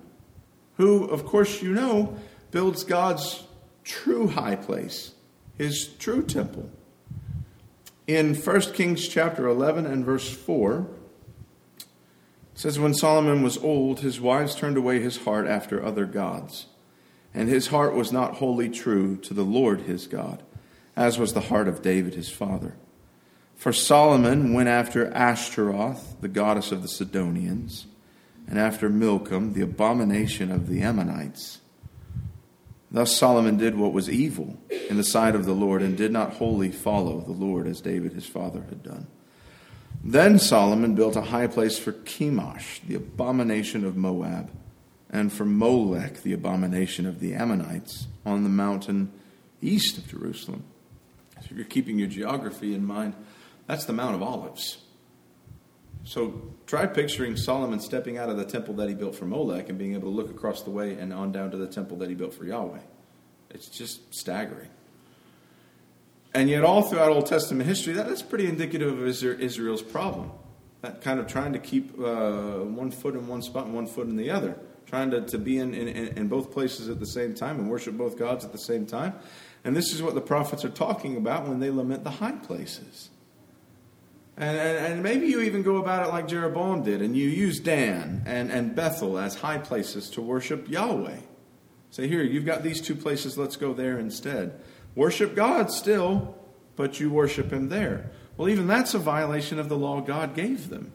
who, 0.77 1.05
of 1.05 1.25
course, 1.25 1.63
you 1.63 1.73
know, 1.73 2.15
builds 2.51 2.83
God's 2.83 3.43
true 3.83 4.27
high 4.27 4.55
place, 4.55 5.13
his 5.57 5.87
true 5.97 6.21
temple. 6.21 6.69
In 8.05 8.35
1 8.35 8.61
Kings 8.73 9.07
chapter 9.07 9.47
11 9.47 9.87
and 9.87 10.05
verse 10.05 10.29
4, 10.31 10.81
it 10.81 10.98
says, 12.59 12.77
When 12.77 12.93
Solomon 12.93 13.41
was 13.41 13.57
old, 13.59 14.01
his 14.01 14.19
wives 14.19 14.53
turned 14.53 14.75
away 14.75 14.99
his 14.99 15.23
heart 15.23 15.47
after 15.47 15.81
other 15.81 16.05
gods, 16.05 16.65
and 17.33 17.47
his 17.47 17.67
heart 17.67 17.95
was 17.95 18.11
not 18.11 18.35
wholly 18.35 18.67
true 18.67 19.15
to 19.15 19.33
the 19.33 19.45
Lord 19.45 19.83
his 19.83 20.07
God, 20.07 20.43
as 20.93 21.17
was 21.17 21.31
the 21.31 21.39
heart 21.39 21.69
of 21.69 21.81
David 21.81 22.15
his 22.15 22.29
father. 22.29 22.75
For 23.55 23.71
Solomon 23.71 24.53
went 24.53 24.67
after 24.67 25.09
Ashtaroth, 25.13 26.19
the 26.19 26.27
goddess 26.27 26.73
of 26.73 26.81
the 26.81 26.89
Sidonians, 26.89 27.87
and 28.45 28.59
after 28.59 28.89
Milcom, 28.89 29.53
the 29.53 29.61
abomination 29.61 30.51
of 30.51 30.67
the 30.67 30.81
Ammonites. 30.81 31.61
Thus 32.91 33.15
Solomon 33.15 33.55
did 33.55 33.77
what 33.77 33.93
was 33.93 34.09
evil 34.09 34.59
in 34.89 34.97
the 34.97 35.05
sight 35.05 35.33
of 35.33 35.45
the 35.45 35.53
Lord 35.53 35.81
and 35.81 35.95
did 35.95 36.11
not 36.11 36.33
wholly 36.33 36.71
follow 36.71 37.21
the 37.21 37.31
Lord 37.31 37.67
as 37.67 37.79
David 37.79 38.11
his 38.11 38.25
father 38.25 38.65
had 38.67 38.83
done. 38.83 39.07
Then 40.03 40.39
Solomon 40.39 40.95
built 40.95 41.15
a 41.15 41.21
high 41.21 41.47
place 41.47 41.77
for 41.77 41.91
Chemosh, 41.91 42.81
the 42.87 42.95
abomination 42.95 43.83
of 43.83 43.97
Moab, 43.97 44.49
and 45.09 45.31
for 45.33 45.45
Molech, 45.45 46.23
the 46.23 46.33
abomination 46.33 47.05
of 47.05 47.19
the 47.19 47.33
Ammonites, 47.33 48.07
on 48.25 48.43
the 48.43 48.49
mountain 48.49 49.11
east 49.61 49.97
of 49.97 50.07
Jerusalem. 50.07 50.63
So 51.41 51.47
if 51.51 51.57
you're 51.57 51.65
keeping 51.65 51.99
your 51.99 52.07
geography 52.07 52.73
in 52.73 52.85
mind, 52.85 53.13
that's 53.67 53.85
the 53.85 53.93
Mount 53.93 54.15
of 54.15 54.23
Olives. 54.23 54.77
So 56.03 56.41
try 56.65 56.85
picturing 56.85 57.35
Solomon 57.35 57.79
stepping 57.79 58.17
out 58.17 58.29
of 58.29 58.37
the 58.37 58.45
temple 58.45 58.73
that 58.75 58.87
he 58.87 58.95
built 58.95 59.15
for 59.15 59.25
Molech 59.25 59.69
and 59.69 59.77
being 59.77 59.93
able 59.93 60.09
to 60.09 60.15
look 60.15 60.29
across 60.29 60.63
the 60.63 60.71
way 60.71 60.93
and 60.93 61.13
on 61.13 61.31
down 61.31 61.51
to 61.51 61.57
the 61.57 61.67
temple 61.67 61.97
that 61.97 62.09
he 62.09 62.15
built 62.15 62.33
for 62.33 62.45
Yahweh. 62.45 62.79
It's 63.49 63.67
just 63.67 64.13
staggering. 64.13 64.69
And 66.33 66.49
yet, 66.49 66.63
all 66.63 66.83
throughout 66.83 67.09
Old 67.09 67.25
Testament 67.25 67.67
history, 67.67 67.93
that 67.93 68.07
is 68.07 68.21
pretty 68.21 68.47
indicative 68.47 68.99
of 68.99 69.07
Israel's 69.07 69.81
problem. 69.81 70.31
That 70.81 71.01
kind 71.01 71.19
of 71.19 71.27
trying 71.27 71.53
to 71.53 71.59
keep 71.59 71.99
uh, 71.99 72.59
one 72.59 72.91
foot 72.91 73.15
in 73.15 73.27
one 73.27 73.41
spot 73.41 73.65
and 73.65 73.73
one 73.73 73.87
foot 73.87 74.07
in 74.07 74.15
the 74.15 74.29
other, 74.29 74.57
trying 74.85 75.11
to, 75.11 75.21
to 75.21 75.37
be 75.37 75.57
in, 75.57 75.73
in, 75.73 75.87
in 76.17 76.27
both 76.27 76.51
places 76.51 76.87
at 76.87 76.99
the 76.99 77.05
same 77.05 77.33
time 77.33 77.59
and 77.59 77.69
worship 77.69 77.97
both 77.97 78.17
gods 78.17 78.45
at 78.45 78.51
the 78.51 78.59
same 78.59 78.85
time. 78.85 79.13
And 79.63 79.75
this 79.75 79.93
is 79.93 80.01
what 80.01 80.13
the 80.13 80.21
prophets 80.21 80.63
are 80.63 80.69
talking 80.69 81.17
about 81.17 81.47
when 81.47 81.59
they 81.59 81.69
lament 81.69 82.03
the 82.03 82.11
high 82.11 82.31
places. 82.33 83.09
And, 84.37 84.57
and, 84.57 84.93
and, 84.93 85.03
maybe 85.03 85.27
you 85.27 85.41
even 85.41 85.63
go 85.63 85.77
about 85.77 86.07
it 86.07 86.11
like 86.13 86.29
Jeroboam 86.29 86.83
did, 86.83 87.01
and 87.01 87.17
you 87.17 87.27
use 87.27 87.59
Dan 87.59 88.23
and, 88.25 88.49
and 88.49 88.73
Bethel 88.73 89.19
as 89.19 89.35
high 89.35 89.57
places 89.57 90.09
to 90.11 90.21
worship 90.21 90.69
Yahweh. 90.69 91.17
Say, 91.91 92.07
here, 92.07 92.23
you've 92.23 92.45
got 92.45 92.63
these 92.63 92.79
two 92.79 92.95
places, 92.95 93.37
let's 93.37 93.57
go 93.57 93.73
there 93.73 93.99
instead. 93.99 94.61
Worship 94.99 95.33
God 95.33 95.71
still, 95.71 96.35
but 96.75 96.99
you 96.99 97.09
worship 97.09 97.53
Him 97.53 97.69
there. 97.69 98.11
Well, 98.35 98.49
even 98.49 98.67
that's 98.67 98.93
a 98.93 98.99
violation 98.99 99.57
of 99.57 99.69
the 99.69 99.77
law 99.77 100.01
God 100.01 100.35
gave 100.35 100.67
them. 100.67 100.91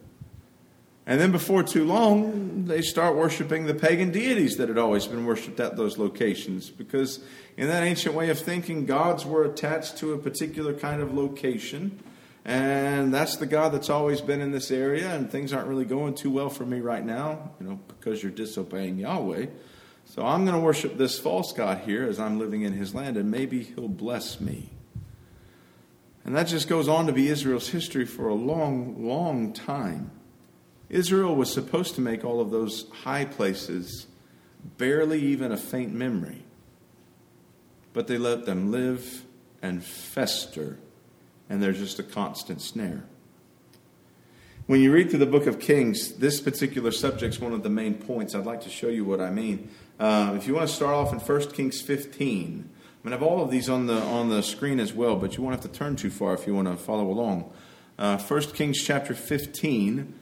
And 1.06 1.18
then 1.18 1.32
before 1.32 1.62
too 1.62 1.86
long, 1.86 2.66
they 2.66 2.82
start 2.82 3.16
worshiping 3.16 3.64
the 3.64 3.72
pagan 3.72 4.10
deities 4.10 4.58
that 4.58 4.68
had 4.68 4.76
always 4.76 5.06
been 5.06 5.24
worshiped 5.24 5.58
at 5.58 5.78
those 5.78 5.96
locations. 5.96 6.68
Because 6.68 7.20
in 7.56 7.68
that 7.68 7.82
ancient 7.82 8.14
way 8.14 8.28
of 8.28 8.38
thinking, 8.38 8.84
gods 8.84 9.24
were 9.24 9.42
attached 9.42 9.96
to 9.98 10.12
a 10.12 10.18
particular 10.18 10.74
kind 10.74 11.00
of 11.00 11.14
location 11.14 11.98
and 12.44 13.12
that's 13.12 13.36
the 13.36 13.46
God 13.46 13.70
that's 13.70 13.88
always 13.88 14.20
been 14.20 14.42
in 14.42 14.52
this 14.52 14.70
area, 14.70 15.14
and 15.14 15.30
things 15.30 15.54
aren't 15.54 15.66
really 15.66 15.86
going 15.86 16.14
too 16.14 16.30
well 16.30 16.50
for 16.50 16.66
me 16.66 16.80
right 16.80 17.04
now, 17.04 17.52
you 17.58 17.66
know, 17.66 17.80
because 17.88 18.22
you're 18.22 18.32
disobeying 18.32 18.98
Yahweh. 18.98 19.46
So 20.06 20.24
I'm 20.24 20.44
going 20.44 20.56
to 20.56 20.62
worship 20.62 20.96
this 20.96 21.18
false 21.18 21.52
God 21.52 21.78
here 21.78 22.04
as 22.04 22.20
I'm 22.20 22.38
living 22.38 22.62
in 22.62 22.72
his 22.72 22.94
land, 22.94 23.16
and 23.16 23.30
maybe 23.30 23.62
he'll 23.62 23.88
bless 23.88 24.40
me. 24.40 24.70
And 26.24 26.36
that 26.36 26.44
just 26.44 26.68
goes 26.68 26.88
on 26.88 27.06
to 27.06 27.12
be 27.12 27.28
Israel's 27.28 27.68
history 27.68 28.06
for 28.06 28.28
a 28.28 28.34
long, 28.34 29.06
long 29.06 29.52
time. 29.52 30.10
Israel 30.88 31.34
was 31.34 31.52
supposed 31.52 31.94
to 31.96 32.00
make 32.00 32.24
all 32.24 32.40
of 32.40 32.50
those 32.50 32.88
high 32.90 33.24
places 33.24 34.06
barely 34.78 35.20
even 35.20 35.52
a 35.52 35.56
faint 35.56 35.92
memory. 35.92 36.44
But 37.92 38.06
they 38.06 38.18
let 38.18 38.46
them 38.46 38.70
live 38.70 39.24
and 39.62 39.82
fester 39.82 40.78
and 41.48 41.62
they're 41.62 41.72
just 41.72 41.98
a 41.98 42.02
constant 42.02 42.60
snare. 42.60 43.04
When 44.66 44.80
you 44.80 44.92
read 44.92 45.10
through 45.10 45.18
the 45.18 45.26
book 45.26 45.46
of 45.46 45.60
Kings, 45.60 46.14
this 46.14 46.40
particular 46.40 46.90
subject 46.90 47.34
is 47.34 47.40
one 47.40 47.52
of 47.52 47.62
the 47.62 47.68
main 47.68 47.96
points. 47.96 48.34
I'd 48.34 48.46
like 48.46 48.62
to 48.62 48.70
show 48.70 48.88
you 48.88 49.04
what 49.04 49.20
I 49.20 49.28
mean. 49.28 49.68
Uh, 50.00 50.32
if 50.38 50.46
you 50.46 50.54
want 50.54 50.70
to 50.70 50.74
start 50.74 50.94
off 50.94 51.12
in 51.12 51.18
1 51.18 51.50
Kings 51.50 51.82
15, 51.82 52.70
I'm 53.04 53.10
going 53.10 53.10
to 53.10 53.10
have 53.10 53.22
all 53.22 53.44
of 53.44 53.50
these 53.50 53.68
on 53.68 53.88
the, 53.88 54.00
on 54.00 54.30
the 54.30 54.42
screen 54.42 54.80
as 54.80 54.94
well, 54.94 55.16
but 55.16 55.36
you 55.36 55.42
won't 55.42 55.54
have 55.54 55.70
to 55.70 55.78
turn 55.78 55.96
too 55.96 56.08
far 56.08 56.32
if 56.32 56.46
you 56.46 56.54
want 56.54 56.68
to 56.68 56.76
follow 56.78 57.10
along. 57.10 57.52
Uh, 57.98 58.16
1 58.16 58.40
Kings 58.52 58.82
chapter 58.82 59.12
15, 59.12 60.14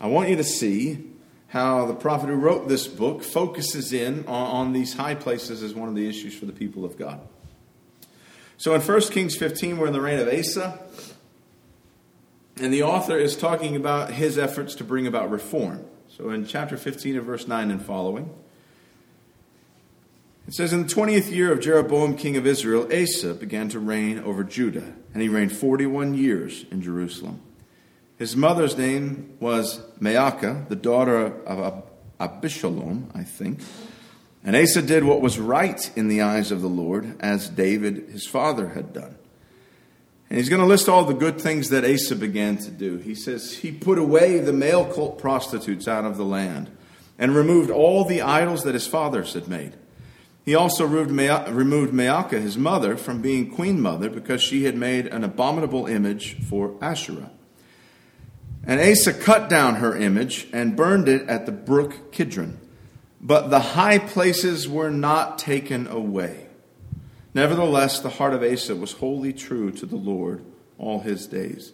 I 0.00 0.06
want 0.06 0.28
you 0.28 0.36
to 0.36 0.44
see 0.44 1.04
how 1.48 1.84
the 1.84 1.94
prophet 1.94 2.28
who 2.28 2.36
wrote 2.36 2.68
this 2.68 2.86
book 2.86 3.24
focuses 3.24 3.92
in 3.92 4.20
on, 4.28 4.66
on 4.68 4.72
these 4.74 4.94
high 4.94 5.16
places 5.16 5.60
as 5.60 5.74
one 5.74 5.88
of 5.88 5.96
the 5.96 6.08
issues 6.08 6.38
for 6.38 6.46
the 6.46 6.52
people 6.52 6.84
of 6.84 6.96
God. 6.96 7.18
So 8.58 8.76
in 8.76 8.80
1 8.80 9.00
Kings 9.10 9.36
15, 9.36 9.76
we're 9.76 9.88
in 9.88 9.92
the 9.92 10.00
reign 10.00 10.20
of 10.20 10.28
Asa, 10.28 10.78
and 12.60 12.72
the 12.72 12.82
author 12.82 13.16
is 13.16 13.36
talking 13.36 13.76
about 13.76 14.12
his 14.12 14.38
efforts 14.38 14.74
to 14.76 14.84
bring 14.84 15.06
about 15.06 15.30
reform. 15.30 15.84
So 16.08 16.30
in 16.30 16.46
chapter 16.46 16.76
15 16.76 17.16
of 17.16 17.24
verse 17.24 17.46
9 17.46 17.70
and 17.70 17.80
following, 17.80 18.34
it 20.48 20.54
says, 20.54 20.72
In 20.72 20.86
the 20.86 20.92
20th 20.92 21.30
year 21.30 21.52
of 21.52 21.60
Jeroboam, 21.60 22.16
king 22.16 22.36
of 22.36 22.46
Israel, 22.46 22.88
Asa 22.90 23.34
began 23.34 23.68
to 23.68 23.78
reign 23.78 24.18
over 24.20 24.42
Judah, 24.42 24.94
and 25.12 25.22
he 25.22 25.28
reigned 25.28 25.52
41 25.52 26.14
years 26.14 26.64
in 26.70 26.80
Jerusalem. 26.80 27.42
His 28.16 28.34
mother's 28.34 28.76
name 28.76 29.36
was 29.40 29.80
Maacah, 30.00 30.66
the 30.68 30.74
daughter 30.74 31.26
of 31.44 31.84
Abishalom, 32.18 33.14
I 33.14 33.24
think. 33.24 33.60
And 34.42 34.56
Asa 34.56 34.80
did 34.80 35.04
what 35.04 35.20
was 35.20 35.38
right 35.38 35.90
in 35.94 36.08
the 36.08 36.22
eyes 36.22 36.50
of 36.50 36.62
the 36.62 36.68
Lord, 36.68 37.14
as 37.20 37.50
David, 37.50 38.08
his 38.08 38.26
father, 38.26 38.70
had 38.70 38.94
done. 38.94 39.17
And 40.28 40.38
he's 40.38 40.48
going 40.48 40.60
to 40.60 40.66
list 40.66 40.88
all 40.88 41.04
the 41.04 41.14
good 41.14 41.40
things 41.40 41.70
that 41.70 41.84
Asa 41.84 42.16
began 42.16 42.58
to 42.58 42.70
do. 42.70 42.98
He 42.98 43.14
says, 43.14 43.58
He 43.58 43.72
put 43.72 43.98
away 43.98 44.38
the 44.38 44.52
male 44.52 44.84
cult 44.84 45.18
prostitutes 45.18 45.88
out 45.88 46.04
of 46.04 46.16
the 46.16 46.24
land 46.24 46.70
and 47.18 47.34
removed 47.34 47.70
all 47.70 48.04
the 48.04 48.22
idols 48.22 48.64
that 48.64 48.74
his 48.74 48.86
fathers 48.86 49.32
had 49.32 49.48
made. 49.48 49.74
He 50.44 50.54
also 50.54 50.86
removed 50.86 51.92
Maacah, 51.92 52.40
his 52.40 52.56
mother, 52.56 52.96
from 52.96 53.20
being 53.20 53.50
queen 53.50 53.80
mother 53.80 54.08
because 54.08 54.42
she 54.42 54.64
had 54.64 54.76
made 54.76 55.06
an 55.06 55.24
abominable 55.24 55.86
image 55.86 56.42
for 56.42 56.76
Asherah. 56.80 57.30
And 58.64 58.80
Asa 58.80 59.14
cut 59.14 59.48
down 59.48 59.76
her 59.76 59.96
image 59.96 60.46
and 60.52 60.76
burned 60.76 61.08
it 61.08 61.28
at 61.28 61.46
the 61.46 61.52
brook 61.52 62.12
Kidron 62.12 62.58
but 63.20 63.50
the 63.50 63.60
high 63.60 63.98
places 63.98 64.68
were 64.68 64.90
not 64.90 65.38
taken 65.38 65.86
away. 65.88 66.47
Nevertheless, 67.38 68.00
the 68.00 68.08
heart 68.08 68.34
of 68.34 68.42
Asa 68.42 68.74
was 68.74 68.94
wholly 68.94 69.32
true 69.32 69.70
to 69.70 69.86
the 69.86 69.94
Lord 69.94 70.42
all 70.76 70.98
his 70.98 71.28
days. 71.28 71.72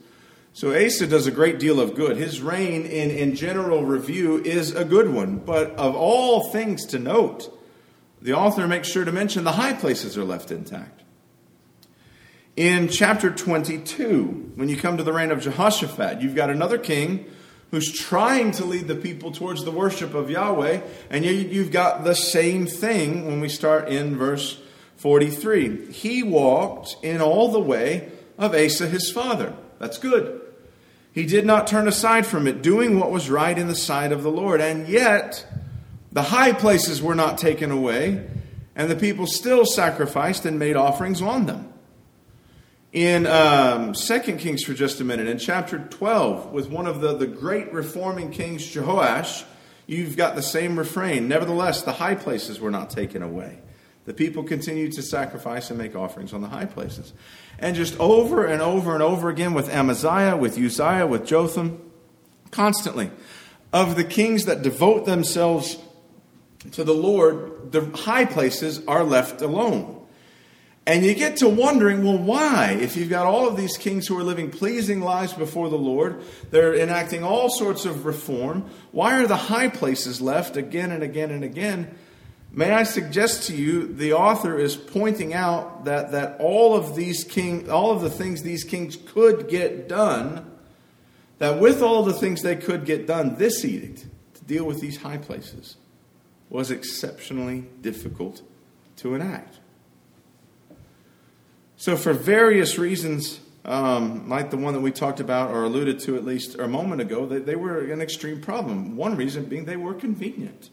So 0.53 0.75
Asa 0.75 1.07
does 1.07 1.27
a 1.27 1.31
great 1.31 1.59
deal 1.59 1.81
of 1.81 1.95
good. 1.95 2.19
His 2.19 2.43
reign, 2.43 2.85
in, 2.85 3.11
in 3.11 3.35
general 3.35 3.83
review, 3.83 4.43
is 4.45 4.75
a 4.75 4.85
good 4.85 5.09
one. 5.09 5.39
But 5.39 5.71
of 5.77 5.95
all 5.95 6.51
things 6.51 6.85
to 6.89 6.99
note, 6.99 7.51
the 8.21 8.35
author 8.35 8.69
makes 8.69 8.89
sure 8.89 9.07
to 9.07 9.11
mention 9.11 9.45
the 9.45 9.53
high 9.53 9.73
places 9.73 10.19
are 10.19 10.25
left 10.25 10.51
intact. 10.51 11.01
In 12.57 12.89
chapter 12.89 13.31
22, 13.31 14.53
when 14.57 14.69
you 14.69 14.77
come 14.77 14.99
to 14.99 15.03
the 15.03 15.15
reign 15.15 15.31
of 15.31 15.41
Jehoshaphat, 15.41 16.21
you've 16.21 16.35
got 16.35 16.51
another 16.51 16.77
king 16.77 17.25
who's 17.71 17.91
trying 17.91 18.51
to 18.53 18.67
lead 18.67 18.87
the 18.87 18.97
people 18.97 19.33
towards 19.33 19.65
the 19.65 19.71
worship 19.71 20.13
of 20.13 20.29
Yahweh. 20.29 20.83
And 21.09 21.25
you've 21.25 21.73
got 21.73 22.05
the 22.05 22.15
same 22.15 22.67
thing 22.67 23.25
when 23.25 23.41
we 23.41 23.49
start 23.49 23.89
in 23.89 24.19
verse 24.19 24.61
43. 25.05 25.93
He 25.93 26.23
walked 26.23 26.97
in 27.03 27.21
all 27.21 27.53
the 27.53 27.61
way 27.61 28.11
of 28.39 28.55
Asa 28.55 28.89
his 28.89 29.11
father. 29.11 29.55
That's 29.79 29.99
good. 29.99 30.41
He 31.13 31.27
did 31.27 31.45
not 31.45 31.67
turn 31.67 31.87
aside 31.87 32.25
from 32.25 32.47
it, 32.47 32.63
doing 32.63 32.99
what 32.99 33.11
was 33.11 33.29
right 33.29 33.59
in 33.59 33.69
the 33.69 33.77
sight 33.77 34.13
of 34.13 34.23
the 34.23 34.31
Lord. 34.31 34.63
And 34.63 34.89
yet, 34.89 35.47
the 36.11 36.23
high 36.23 36.55
places 36.55 37.03
were 37.03 37.15
not 37.15 37.37
taken 37.37 37.71
away, 37.71 38.27
and 38.75 38.91
the 38.91 38.97
people 38.97 39.27
still 39.27 39.67
sacrificed 39.67 40.47
and 40.47 40.59
made 40.59 40.75
offerings 40.75 41.21
on 41.21 41.45
them 41.45 41.71
in 42.95 43.27
um, 43.27 43.93
2 43.93 44.21
Kings 44.39 44.63
for 44.63 44.73
just 44.73 45.03
a 45.03 45.05
minute, 45.05 45.27
in 45.27 45.37
chapter 45.37 45.81
12, 45.81 46.51
with 46.51 46.71
one 46.71 46.87
of 46.87 47.03
the, 47.03 47.15
the 47.15 47.27
great 47.27 47.71
reforming 47.75 48.31
kings, 48.31 48.63
Jehoash, 48.65 49.45
you've 49.87 50.17
got 50.17 50.35
the 50.35 50.43
same 50.43 50.79
refrain. 50.79 51.29
Nevertheless, 51.29 51.83
the 51.83 51.93
high 51.93 52.15
places 52.15 52.59
were 52.59 52.71
not 52.71 52.89
taken 52.89 53.23
away. 53.23 53.59
The 54.05 54.15
people 54.15 54.43
continued 54.43 54.93
to 54.93 55.03
sacrifice 55.03 55.71
and 55.71 55.79
make 55.79 55.97
offerings 55.97 56.33
on 56.33 56.43
the 56.43 56.49
high 56.49 56.67
places. 56.67 57.13
And 57.59 57.75
just 57.75 57.99
over 57.99 58.45
and 58.45 58.61
over 58.61 58.93
and 58.95 59.03
over 59.03 59.31
again 59.31 59.55
with 59.55 59.69
Amaziah, 59.71 60.37
with 60.37 60.59
Uzziah, 60.59 61.07
with 61.07 61.27
Jotham, 61.27 61.81
constantly. 62.51 63.11
of 63.75 63.97
the 63.97 64.05
kings 64.05 64.45
that 64.45 64.63
devote 64.63 65.05
themselves 65.05 65.77
to 66.71 66.85
the 66.85 66.95
Lord, 66.95 67.73
the 67.73 67.85
high 67.85 68.25
places 68.25 68.81
are 68.87 69.03
left 69.03 69.43
alone. 69.43 70.01
And 70.87 71.05
you 71.05 71.15
get 71.15 71.39
to 71.39 71.49
wondering, 71.49 72.05
well, 72.05 72.19
why? 72.19 72.79
If 72.81 72.97
you've 72.97 73.11
got 73.11 73.27
all 73.27 73.49
of 73.49 73.57
these 73.57 73.77
kings 73.77 74.07
who 74.07 74.17
are 74.17 74.23
living 74.23 74.51
pleasing 74.51 75.01
lives 75.01 75.33
before 75.33 75.71
the 75.71 75.79
Lord, 75.79 76.23
they're 76.51 76.75
enacting 76.75 77.25
all 77.25 77.51
sorts 77.51 77.85
of 77.85 78.07
reform, 78.07 78.71
why 78.93 79.21
are 79.21 79.27
the 79.27 79.37
high 79.37 79.69
places 79.69 80.21
left 80.21 80.57
again 80.57 80.93
and 80.93 81.03
again 81.03 81.33
and 81.33 81.43
again? 81.43 81.99
May 82.57 82.71
I 82.71 82.85
suggest 82.85 83.49
to 83.49 83.57
you, 83.57 83.93
the 83.93 84.13
author 84.13 84.57
is 84.57 84.77
pointing 84.77 85.35
out 85.35 85.87
that, 85.87 86.13
that 86.13 86.39
all 86.39 86.77
of 86.77 86.95
these 86.95 87.25
king, 87.25 87.69
all 87.69 87.91
of 87.91 88.01
the 88.01 88.11
things 88.11 88.43
these 88.43 88.63
kings 88.63 88.97
could 88.97 89.49
get 89.49 89.89
done, 89.89 90.53
that 91.39 91.59
with 91.59 91.83
all 91.83 92.05
the 92.05 92.13
things 92.13 92.43
they 92.43 92.55
could 92.55 92.85
get 92.85 93.09
done, 93.09 93.35
this 93.39 93.65
edict 93.65 94.07
to 94.35 94.45
deal 94.45 94.65
with 94.65 94.81
these 94.81 94.99
high 94.99 95.19
places 95.19 95.77
was 96.49 96.71
exceptionally 96.71 97.65
difficult 97.81 98.43
to 98.99 99.17
enact. 99.17 99.59
So, 101.77 101.97
for 101.97 102.13
various 102.13 102.79
reasons, 102.79 103.41
um, 103.65 104.29
like 104.29 104.51
the 104.51 104.57
one 104.57 104.75
that 104.75 104.81
we 104.81 104.93
talked 104.93 105.19
about 105.19 105.51
or 105.51 105.65
alluded 105.65 105.99
to 106.01 106.15
at 106.15 106.25
least 106.25 106.57
a 106.57 106.69
moment 106.69 107.01
ago, 107.01 107.27
they, 107.27 107.41
they 107.41 107.57
were 107.57 107.81
an 107.81 108.01
extreme 108.01 108.41
problem. 108.41 108.97
One 108.97 109.17
reason 109.17 109.47
being 109.47 109.65
they 109.65 109.77
were 109.77 109.95
convenient. 109.95 110.71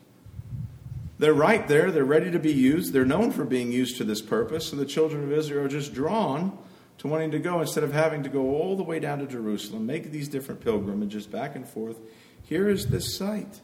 They're 1.21 1.33
right 1.33 1.67
there, 1.67 1.91
they're 1.91 2.03
ready 2.03 2.31
to 2.31 2.39
be 2.39 2.51
used, 2.51 2.93
they're 2.93 3.05
known 3.05 3.31
for 3.31 3.45
being 3.45 3.71
used 3.71 3.97
to 3.97 4.03
this 4.03 4.21
purpose, 4.21 4.67
so 4.67 4.75
the 4.75 4.85
children 4.85 5.23
of 5.23 5.31
Israel 5.31 5.65
are 5.65 5.69
just 5.69 5.93
drawn 5.93 6.57
to 6.97 7.07
wanting 7.07 7.29
to 7.31 7.39
go 7.39 7.61
instead 7.61 7.83
of 7.83 7.93
having 7.93 8.23
to 8.23 8.29
go 8.29 8.55
all 8.55 8.75
the 8.75 8.83
way 8.83 8.99
down 8.99 9.19
to 9.19 9.27
Jerusalem, 9.27 9.85
make 9.85 10.11
these 10.11 10.27
different 10.27 10.61
pilgrimages 10.61 11.27
back 11.27 11.55
and 11.55 11.67
forth. 11.67 11.99
Here 12.41 12.67
is 12.67 12.87
this 12.87 13.15
site. 13.15 13.61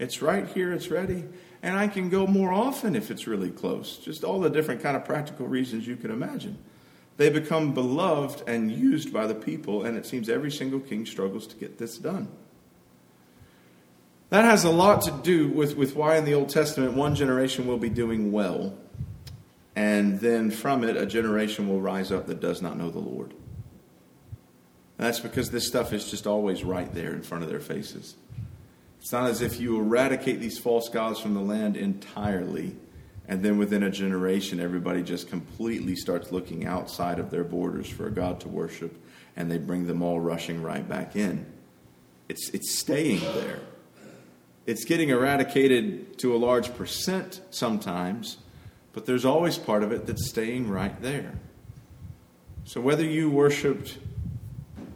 It's 0.00 0.20
right 0.20 0.48
here, 0.48 0.72
it's 0.72 0.90
ready 0.90 1.24
and 1.62 1.76
I 1.76 1.88
can 1.88 2.08
go 2.08 2.26
more 2.26 2.52
often 2.52 2.94
if 2.94 3.10
it's 3.10 3.26
really 3.26 3.50
close. 3.50 3.98
Just 3.98 4.24
all 4.24 4.40
the 4.40 4.50
different 4.50 4.82
kind 4.82 4.96
of 4.96 5.04
practical 5.04 5.46
reasons 5.46 5.86
you 5.86 5.96
can 5.96 6.10
imagine. 6.10 6.58
They 7.16 7.30
become 7.30 7.74
beloved 7.74 8.48
and 8.48 8.70
used 8.70 9.12
by 9.12 9.26
the 9.26 9.34
people, 9.34 9.84
and 9.84 9.96
it 9.96 10.06
seems 10.06 10.28
every 10.28 10.52
single 10.52 10.78
king 10.78 11.04
struggles 11.04 11.46
to 11.48 11.56
get 11.56 11.78
this 11.78 11.98
done. 11.98 12.28
That 14.30 14.44
has 14.44 14.64
a 14.64 14.70
lot 14.70 15.02
to 15.02 15.10
do 15.10 15.48
with, 15.48 15.76
with 15.76 15.96
why 15.96 16.16
in 16.16 16.24
the 16.24 16.34
Old 16.34 16.50
Testament 16.50 16.92
one 16.92 17.14
generation 17.14 17.66
will 17.66 17.78
be 17.78 17.88
doing 17.88 18.30
well, 18.30 18.76
and 19.74 20.20
then 20.20 20.50
from 20.50 20.84
it 20.84 20.96
a 20.96 21.06
generation 21.06 21.68
will 21.68 21.80
rise 21.80 22.12
up 22.12 22.26
that 22.26 22.40
does 22.40 22.60
not 22.60 22.76
know 22.76 22.90
the 22.90 22.98
Lord. 22.98 23.32
That's 24.98 25.20
because 25.20 25.50
this 25.50 25.66
stuff 25.66 25.92
is 25.92 26.10
just 26.10 26.26
always 26.26 26.64
right 26.64 26.92
there 26.92 27.12
in 27.12 27.22
front 27.22 27.44
of 27.44 27.50
their 27.50 27.60
faces. 27.60 28.16
It's 29.00 29.12
not 29.12 29.30
as 29.30 29.40
if 29.40 29.60
you 29.60 29.78
eradicate 29.78 30.40
these 30.40 30.58
false 30.58 30.88
gods 30.88 31.20
from 31.20 31.34
the 31.34 31.40
land 31.40 31.76
entirely, 31.76 32.76
and 33.28 33.42
then 33.42 33.56
within 33.56 33.82
a 33.82 33.90
generation, 33.90 34.60
everybody 34.60 35.02
just 35.02 35.30
completely 35.30 35.94
starts 35.94 36.32
looking 36.32 36.66
outside 36.66 37.18
of 37.18 37.30
their 37.30 37.44
borders 37.44 37.88
for 37.88 38.08
a 38.08 38.10
God 38.10 38.40
to 38.40 38.48
worship, 38.48 38.94
and 39.36 39.50
they 39.50 39.58
bring 39.58 39.86
them 39.86 40.02
all 40.02 40.20
rushing 40.20 40.62
right 40.62 40.86
back 40.86 41.16
in. 41.16 41.46
It's, 42.28 42.50
it's 42.50 42.78
staying 42.78 43.20
there. 43.20 43.60
It's 44.68 44.84
getting 44.84 45.08
eradicated 45.08 46.18
to 46.18 46.36
a 46.36 46.36
large 46.36 46.74
percent 46.74 47.40
sometimes, 47.48 48.36
but 48.92 49.06
there's 49.06 49.24
always 49.24 49.56
part 49.56 49.82
of 49.82 49.92
it 49.92 50.06
that's 50.06 50.28
staying 50.28 50.68
right 50.68 51.00
there. 51.00 51.32
So 52.64 52.82
whether 52.82 53.02
you 53.02 53.30
worshiped 53.30 53.96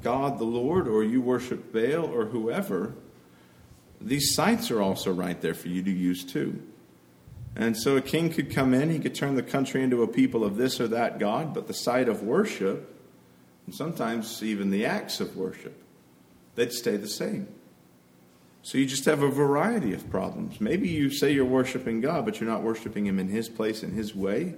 God 0.03 0.39
the 0.39 0.45
Lord 0.45 0.87
or 0.87 1.03
you 1.03 1.23
worship 1.23 1.73
Baal 1.73 2.05
or 2.05 2.27
whoever, 2.27 2.93
these 3.99 4.35
sites 4.35 4.71
are 4.71 4.83
also 4.83 5.11
right 5.11 5.41
there 5.41 5.55
for 5.55 5.69
you 5.69 5.83
to 5.83 5.91
use 5.91 6.23
too. 6.23 6.61
And 7.57 7.75
so 7.75 7.97
a 7.97 8.03
king 8.03 8.29
could 8.29 8.51
come 8.55 8.75
in, 8.75 8.91
he 8.91 8.99
could 8.99 9.15
turn 9.15 9.37
the 9.37 9.43
country 9.43 9.83
into 9.83 10.03
a 10.03 10.07
people 10.07 10.45
of 10.45 10.59
this 10.59 10.83
or 10.83 10.89
that 10.89 11.19
God, 11.19 11.55
but 11.55 11.67
the 11.67 11.73
site 11.73 12.11
of 12.11 12.23
worship, 12.23 12.95
and 13.65 13.75
sometimes 13.75 14.43
even 14.43 14.71
the 14.71 14.85
acts 14.85 15.19
of 15.19 15.35
worship, 15.35 15.83
they'd 16.57 16.73
stay 16.73 16.99
the 16.99 17.09
same. 17.09 17.49
So 18.65 18.79
you 18.79 18.87
just 18.87 19.05
have 19.07 19.23
a 19.23 19.29
variety 19.29 19.93
of 19.93 20.09
problems. 20.09 20.61
Maybe 20.61 20.89
you 20.89 21.11
say 21.11 21.33
you're 21.33 21.45
worshiping 21.45 22.01
God, 22.01 22.25
but 22.25 22.41
you're 22.41 22.49
not 22.49 22.63
worshiping 22.63 23.07
Him 23.07 23.19
in 23.19 23.29
His 23.29 23.49
place, 23.49 23.83
in 23.83 23.93
His 23.93 24.15
way. 24.15 24.55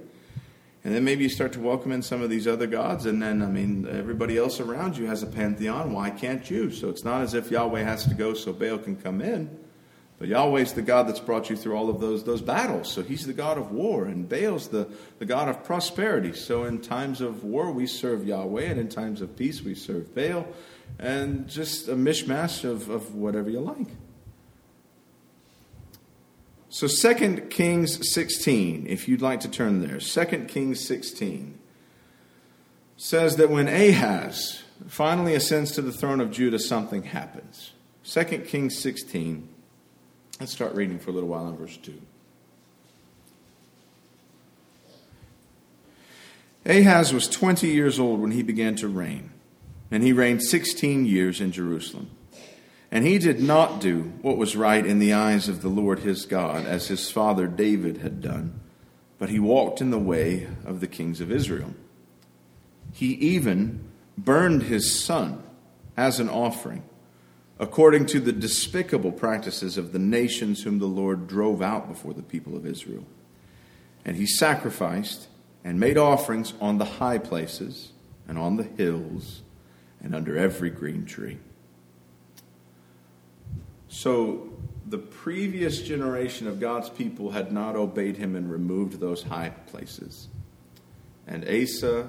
And 0.83 0.93
then 0.93 1.03
maybe 1.03 1.23
you 1.23 1.29
start 1.29 1.53
to 1.53 1.59
welcome 1.59 1.91
in 1.91 2.03
some 2.03 2.21
of 2.21 2.29
these 2.29 2.47
other 2.47 2.67
gods, 2.67 3.07
and 3.07 3.19
then, 3.19 3.41
I 3.41 3.47
mean, 3.47 3.87
everybody 3.89 4.37
else 4.37 4.59
around 4.59 4.95
you 4.95 5.07
has 5.07 5.23
a 5.23 5.25
pantheon. 5.25 5.91
Why 5.91 6.11
can't 6.11 6.47
you? 6.47 6.69
So 6.69 6.89
it's 6.89 7.03
not 7.03 7.23
as 7.23 7.33
if 7.33 7.49
Yahweh 7.49 7.81
has 7.81 8.05
to 8.05 8.13
go 8.13 8.35
so 8.35 8.53
Baal 8.53 8.77
can 8.77 8.95
come 8.95 9.21
in. 9.21 9.57
But 10.19 10.27
Yahweh's 10.27 10.73
the 10.73 10.83
God 10.83 11.07
that's 11.07 11.19
brought 11.19 11.49
you 11.49 11.55
through 11.55 11.75
all 11.75 11.89
of 11.89 11.99
those, 11.99 12.23
those 12.23 12.41
battles. 12.41 12.91
So 12.91 13.01
he's 13.01 13.25
the 13.25 13.33
God 13.33 13.57
of 13.57 13.71
war, 13.71 14.05
and 14.05 14.29
Baal's 14.29 14.67
the, 14.67 14.87
the 15.17 15.25
God 15.25 15.49
of 15.49 15.63
prosperity. 15.63 16.33
So 16.33 16.65
in 16.65 16.79
times 16.79 17.19
of 17.19 17.43
war, 17.43 17.71
we 17.71 17.87
serve 17.87 18.25
Yahweh, 18.25 18.65
and 18.65 18.79
in 18.79 18.87
times 18.87 19.21
of 19.21 19.35
peace, 19.35 19.63
we 19.63 19.73
serve 19.73 20.13
Baal. 20.13 20.47
And 20.97 21.47
just 21.47 21.87
a 21.87 21.95
mishmash 21.95 22.63
of, 22.63 22.89
of 22.89 23.15
whatever 23.15 23.49
you 23.49 23.59
like. 23.59 23.87
So 26.69 26.87
2 26.87 27.47
Kings 27.49 28.11
16, 28.13 28.87
if 28.87 29.07
you'd 29.07 29.21
like 29.21 29.39
to 29.41 29.49
turn 29.49 29.81
there. 29.85 29.99
2 29.99 30.45
Kings 30.47 30.85
16 30.85 31.57
says 32.97 33.37
that 33.37 33.49
when 33.49 33.67
Ahaz 33.67 34.63
finally 34.87 35.35
ascends 35.35 35.71
to 35.71 35.81
the 35.81 35.91
throne 35.91 36.19
of 36.19 36.31
Judah, 36.31 36.59
something 36.59 37.03
happens. 37.03 37.71
2 38.03 38.23
Kings 38.39 38.77
16. 38.77 39.47
Let's 40.39 40.51
start 40.51 40.75
reading 40.75 40.99
for 40.99 41.11
a 41.11 41.13
little 41.13 41.29
while 41.29 41.47
in 41.47 41.55
verse 41.55 41.77
2. 41.77 42.01
Ahaz 46.65 47.13
was 47.13 47.27
20 47.27 47.67
years 47.67 47.99
old 47.99 48.19
when 48.19 48.31
he 48.31 48.41
began 48.41 48.75
to 48.75 48.87
reign, 48.87 49.31
and 49.91 50.03
he 50.03 50.13
reigned 50.13 50.43
16 50.43 51.05
years 51.05 51.39
in 51.39 51.51
Jerusalem. 51.51 52.09
And 52.91 53.05
he 53.05 53.17
did 53.17 53.41
not 53.41 53.81
do 53.81 54.13
what 54.21 54.37
was 54.37 54.55
right 54.55 54.85
in 54.85 54.99
the 54.99 55.13
eyes 55.13 55.49
of 55.49 55.61
the 55.61 55.69
Lord 55.69 55.99
his 55.99 56.25
God, 56.25 56.65
as 56.65 56.87
his 56.87 57.11
father 57.11 57.47
David 57.47 57.97
had 57.97 58.21
done, 58.21 58.59
but 59.19 59.29
he 59.29 59.39
walked 59.39 59.81
in 59.81 59.91
the 59.91 59.99
way 59.99 60.47
of 60.65 60.79
the 60.79 60.87
kings 60.87 61.19
of 61.19 61.31
Israel. 61.31 61.73
He 62.93 63.13
even 63.15 63.83
burned 64.17 64.63
his 64.63 64.97
son 64.97 65.43
as 65.97 66.19
an 66.19 66.29
offering, 66.29 66.83
according 67.59 68.05
to 68.07 68.19
the 68.19 68.31
despicable 68.31 69.11
practices 69.11 69.77
of 69.77 69.91
the 69.91 69.99
nations 69.99 70.63
whom 70.63 70.79
the 70.79 70.85
Lord 70.85 71.27
drove 71.27 71.61
out 71.61 71.87
before 71.87 72.13
the 72.13 72.23
people 72.23 72.55
of 72.55 72.65
Israel. 72.65 73.05
And 74.05 74.15
he 74.15 74.25
sacrificed 74.25 75.27
and 75.63 75.79
made 75.79 75.97
offerings 75.97 76.53
on 76.61 76.77
the 76.77 76.85
high 76.85 77.17
places 77.17 77.91
and 78.27 78.37
on 78.37 78.57
the 78.57 78.63
hills 78.63 79.41
and 80.01 80.15
under 80.15 80.37
every 80.37 80.69
green 80.69 81.05
tree. 81.05 81.37
So 83.87 84.53
the 84.87 84.97
previous 84.97 85.81
generation 85.81 86.47
of 86.47 86.59
God's 86.59 86.89
people 86.89 87.31
had 87.31 87.51
not 87.51 87.75
obeyed 87.75 88.17
him 88.17 88.35
and 88.35 88.51
removed 88.51 88.99
those 88.99 89.23
high 89.23 89.49
places. 89.67 90.27
And 91.27 91.43
Asa, 91.47 92.07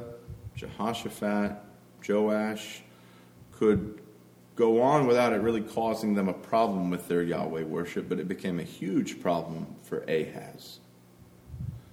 Jehoshaphat, 0.57 1.57
Joash 2.07 2.83
could 3.53 4.01
go 4.57 4.83
on 4.83 5.07
without 5.07 5.33
it 5.33 5.37
really 5.37 5.61
causing 5.61 6.15
them 6.15 6.29
a 6.29 6.33
problem 6.33 6.91
with 6.91 7.09
their 7.09 7.23
Yahweh 7.23 7.63
worship, 7.63 8.09
but 8.09 8.19
it 8.19 8.29
became 8.29 8.59
a 8.59 8.65
huge 8.65 9.21
problem 9.21 9.67
for 9.83 10.01
Ahaz. 10.09 10.81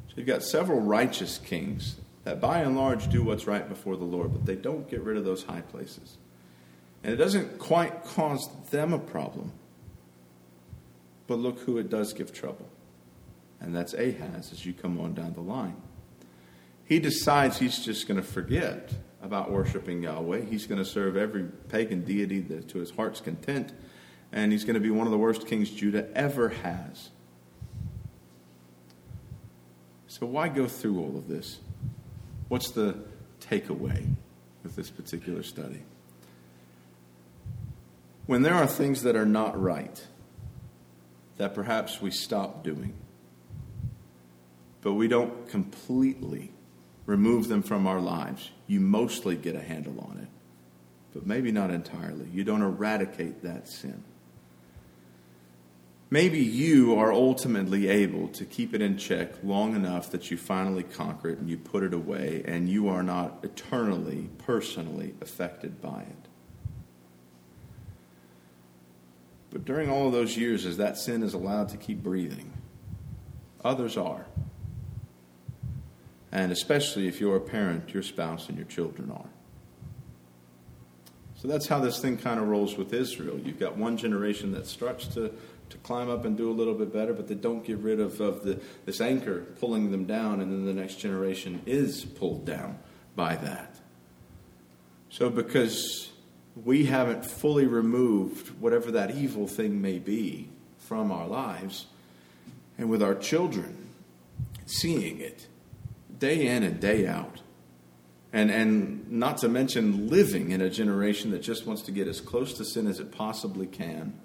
So 0.07 0.13
you've 0.15 0.27
got 0.27 0.43
several 0.43 0.79
righteous 0.79 1.37
kings 1.37 1.97
that 2.23 2.39
by 2.39 2.59
and 2.59 2.75
large 2.77 3.09
do 3.09 3.23
what's 3.23 3.47
right 3.47 3.67
before 3.67 3.97
the 3.97 4.05
Lord, 4.05 4.31
but 4.31 4.45
they 4.45 4.55
don't 4.55 4.89
get 4.89 5.01
rid 5.01 5.17
of 5.17 5.25
those 5.25 5.43
high 5.43 5.61
places. 5.61 6.17
And 7.03 7.13
it 7.13 7.17
doesn't 7.17 7.59
quite 7.59 8.05
cause 8.05 8.49
them 8.71 8.93
a 8.93 8.99
problem. 8.99 9.51
But 11.27 11.39
look 11.39 11.59
who 11.59 11.77
it 11.77 11.89
does 11.89 12.13
give 12.13 12.33
trouble. 12.33 12.67
And 13.59 13.75
that's 13.75 13.93
Ahaz 13.93 14.51
as 14.51 14.65
you 14.65 14.73
come 14.73 14.99
on 14.99 15.13
down 15.13 15.33
the 15.33 15.41
line. 15.41 15.75
He 16.85 16.99
decides 16.99 17.59
he's 17.59 17.83
just 17.83 18.07
going 18.07 18.19
to 18.19 18.27
forget 18.27 18.93
about 19.21 19.51
worshiping 19.51 20.03
Yahweh. 20.03 20.41
He's 20.41 20.65
going 20.65 20.79
to 20.79 20.85
serve 20.85 21.15
every 21.15 21.43
pagan 21.69 22.03
deity 22.03 22.41
to 22.41 22.77
his 22.77 22.91
heart's 22.91 23.21
content. 23.21 23.73
And 24.31 24.51
he's 24.51 24.65
going 24.65 24.73
to 24.73 24.81
be 24.81 24.89
one 24.89 25.07
of 25.07 25.11
the 25.11 25.17
worst 25.17 25.47
kings 25.47 25.69
Judah 25.69 26.07
ever 26.15 26.49
has. 26.49 27.09
So, 30.07 30.25
why 30.25 30.49
go 30.49 30.67
through 30.67 30.99
all 30.99 31.17
of 31.17 31.27
this? 31.27 31.59
What's 32.53 32.69
the 32.69 32.95
takeaway 33.41 34.13
with 34.61 34.75
this 34.75 34.91
particular 34.91 35.41
study? 35.41 35.81
When 38.27 38.43
there 38.43 38.53
are 38.53 38.67
things 38.67 39.01
that 39.01 39.15
are 39.15 39.25
not 39.25 39.59
right, 39.59 40.05
that 41.37 41.55
perhaps 41.55 41.99
we 41.99 42.11
stop 42.11 42.63
doing. 42.63 42.93
But 44.81 44.93
we 44.93 45.07
don't 45.07 45.49
completely 45.49 46.51
remove 47.07 47.47
them 47.47 47.63
from 47.63 47.87
our 47.87 47.99
lives. 47.99 48.51
You 48.67 48.81
mostly 48.81 49.35
get 49.35 49.55
a 49.55 49.61
handle 49.63 49.99
on 50.01 50.19
it, 50.19 50.29
but 51.11 51.25
maybe 51.25 51.51
not 51.51 51.71
entirely. 51.71 52.27
You 52.31 52.43
don't 52.43 52.61
eradicate 52.61 53.41
that 53.41 53.67
sin. 53.67 54.03
Maybe 56.13 56.37
you 56.37 56.95
are 56.95 57.11
ultimately 57.11 57.87
able 57.87 58.27
to 58.27 58.45
keep 58.45 58.75
it 58.75 58.83
in 58.83 58.95
check 58.95 59.31
long 59.43 59.75
enough 59.75 60.11
that 60.11 60.29
you 60.29 60.37
finally 60.37 60.83
conquer 60.83 61.29
it 61.29 61.39
and 61.39 61.49
you 61.49 61.57
put 61.57 61.81
it 61.81 61.91
away, 61.91 62.43
and 62.45 62.69
you 62.69 62.87
are 62.87 63.01
not 63.01 63.39
eternally, 63.41 64.29
personally 64.37 65.15
affected 65.21 65.81
by 65.81 66.01
it. 66.01 66.27
But 69.49 69.65
during 69.65 69.89
all 69.89 70.05
of 70.05 70.13
those 70.13 70.37
years, 70.37 70.67
as 70.67 70.77
that 70.77 70.99
sin 70.99 71.23
is 71.23 71.33
allowed 71.33 71.69
to 71.69 71.77
keep 71.77 72.03
breathing, 72.03 72.53
others 73.65 73.97
are. 73.97 74.27
And 76.31 76.51
especially 76.51 77.07
if 77.07 77.19
you're 77.19 77.37
a 77.37 77.41
parent, 77.41 77.91
your 77.91 78.03
spouse 78.03 78.49
and 78.49 78.57
your 78.57 78.67
children 78.67 79.09
are. 79.09 79.29
So 81.43 81.49
that's 81.49 81.67
how 81.67 81.79
this 81.79 81.99
thing 81.99 82.17
kind 82.17 82.39
of 82.39 82.47
rolls 82.47 82.77
with 82.77 82.93
Israel. 82.93 83.37
You've 83.37 83.59
got 83.59 83.75
one 83.75 83.97
generation 83.97 84.51
that 84.53 84.65
starts 84.65 85.07
to, 85.07 85.33
to 85.73 85.79
climb 85.79 86.07
up 86.07 86.23
and 86.23 86.37
do 86.37 86.51
a 86.51 86.53
little 86.53 86.75
bit 86.75 86.93
better, 86.93 87.13
but 87.13 87.27
they 87.27 87.33
don't 87.33 87.65
get 87.65 87.79
rid 87.79 87.99
of, 87.99 88.21
of 88.21 88.43
the, 88.43 88.61
this 88.85 89.01
anchor 89.01 89.39
pulling 89.59 89.89
them 89.89 90.05
down, 90.05 90.39
and 90.39 90.51
then 90.51 90.65
the 90.65 90.73
next 90.73 90.95
generation 90.95 91.61
is 91.65 92.05
pulled 92.05 92.45
down 92.45 92.77
by 93.15 93.35
that. 93.35 93.75
So, 95.09 95.31
because 95.31 96.11
we 96.63 96.85
haven't 96.85 97.25
fully 97.25 97.65
removed 97.65 98.49
whatever 98.59 98.91
that 98.91 99.15
evil 99.15 99.47
thing 99.47 99.81
may 99.81 99.97
be 99.97 100.47
from 100.77 101.11
our 101.11 101.27
lives, 101.27 101.87
and 102.77 102.87
with 102.87 103.01
our 103.01 103.15
children 103.15 103.89
seeing 104.67 105.19
it 105.19 105.47
day 106.19 106.45
in 106.45 106.61
and 106.61 106.79
day 106.79 107.07
out, 107.07 107.41
and, 108.31 108.51
and 108.51 109.11
not 109.11 109.37
to 109.39 109.49
mention 109.49 110.07
living 110.07 110.51
in 110.51 110.61
a 110.61 110.69
generation 110.69 111.31
that 111.31 111.39
just 111.39 111.65
wants 111.65 111.81
to 111.83 111.91
get 111.91 112.07
as 112.07 112.21
close 112.21 112.53
to 112.53 112.63
sin 112.63 112.85
as 112.85 112.99
it 112.99 113.11
possibly 113.11 113.65
can, 113.65 114.19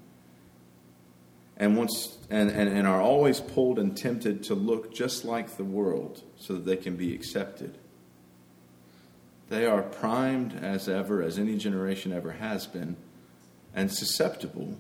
and, 1.59 1.77
wants, 1.77 2.17
and, 2.31 2.51
and, 2.51 2.69
and 2.69 2.87
are 2.87 3.01
always 3.01 3.41
pulled 3.41 3.79
and 3.79 3.97
tempted 3.97 4.43
to 4.45 4.55
look 4.55 4.95
just 4.95 5.25
like 5.25 5.57
the 5.57 5.65
world 5.65 6.23
so 6.37 6.55
that 6.55 6.65
they 6.65 6.77
can 6.77 6.97
be 6.97 7.15
accepted 7.15 7.77
they 9.49 9.65
are 9.65 9.83
primed 9.83 10.55
as 10.63 10.89
ever, 10.89 11.23
as 11.23 11.39
any 11.39 11.57
generation 11.57 12.13
ever 12.13 12.33
has 12.33 12.67
been, 12.67 12.97
and 13.75 13.93
susceptible 13.93 14.77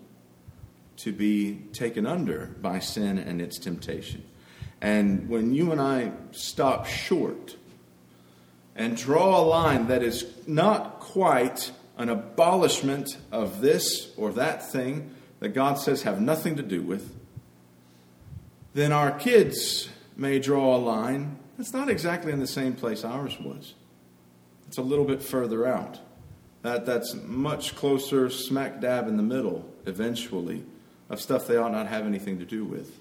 to 0.98 1.12
be 1.12 1.62
taken 1.72 2.06
under 2.06 2.46
by 2.60 2.78
sin 2.78 3.18
and 3.18 3.40
its 3.40 3.58
temptation. 3.58 4.24
And 4.80 5.28
when 5.28 5.54
you 5.54 5.72
and 5.72 5.80
I 5.80 6.12
stop 6.32 6.86
short 6.86 7.56
and 8.76 8.96
draw 8.96 9.40
a 9.40 9.42
line 9.42 9.88
that 9.88 10.02
is 10.02 10.26
not 10.46 11.00
quite 11.00 11.72
an 11.96 12.08
abolishment 12.08 13.16
of 13.32 13.60
this 13.60 14.12
or 14.16 14.32
that 14.32 14.70
thing 14.70 15.14
that 15.40 15.50
God 15.50 15.74
says 15.74 16.02
have 16.02 16.20
nothing 16.20 16.56
to 16.56 16.62
do 16.62 16.82
with, 16.82 17.14
then 18.74 18.92
our 18.92 19.10
kids 19.10 19.88
may 20.16 20.38
draw 20.38 20.76
a 20.76 20.78
line 20.78 21.38
that's 21.56 21.72
not 21.72 21.88
exactly 21.88 22.32
in 22.32 22.38
the 22.38 22.46
same 22.46 22.74
place 22.74 23.04
ours 23.04 23.36
was. 23.40 23.74
It's 24.68 24.78
a 24.78 24.82
little 24.82 25.04
bit 25.04 25.22
further 25.22 25.66
out. 25.66 25.98
That, 26.62 26.86
that's 26.86 27.14
much 27.14 27.74
closer, 27.74 28.30
smack 28.30 28.80
dab 28.80 29.08
in 29.08 29.16
the 29.16 29.22
middle, 29.22 29.68
eventually, 29.86 30.64
of 31.08 31.20
stuff 31.20 31.46
they 31.46 31.56
ought 31.56 31.72
not 31.72 31.88
have 31.88 32.06
anything 32.06 32.38
to 32.38 32.44
do 32.44 32.64
with. 32.64 32.96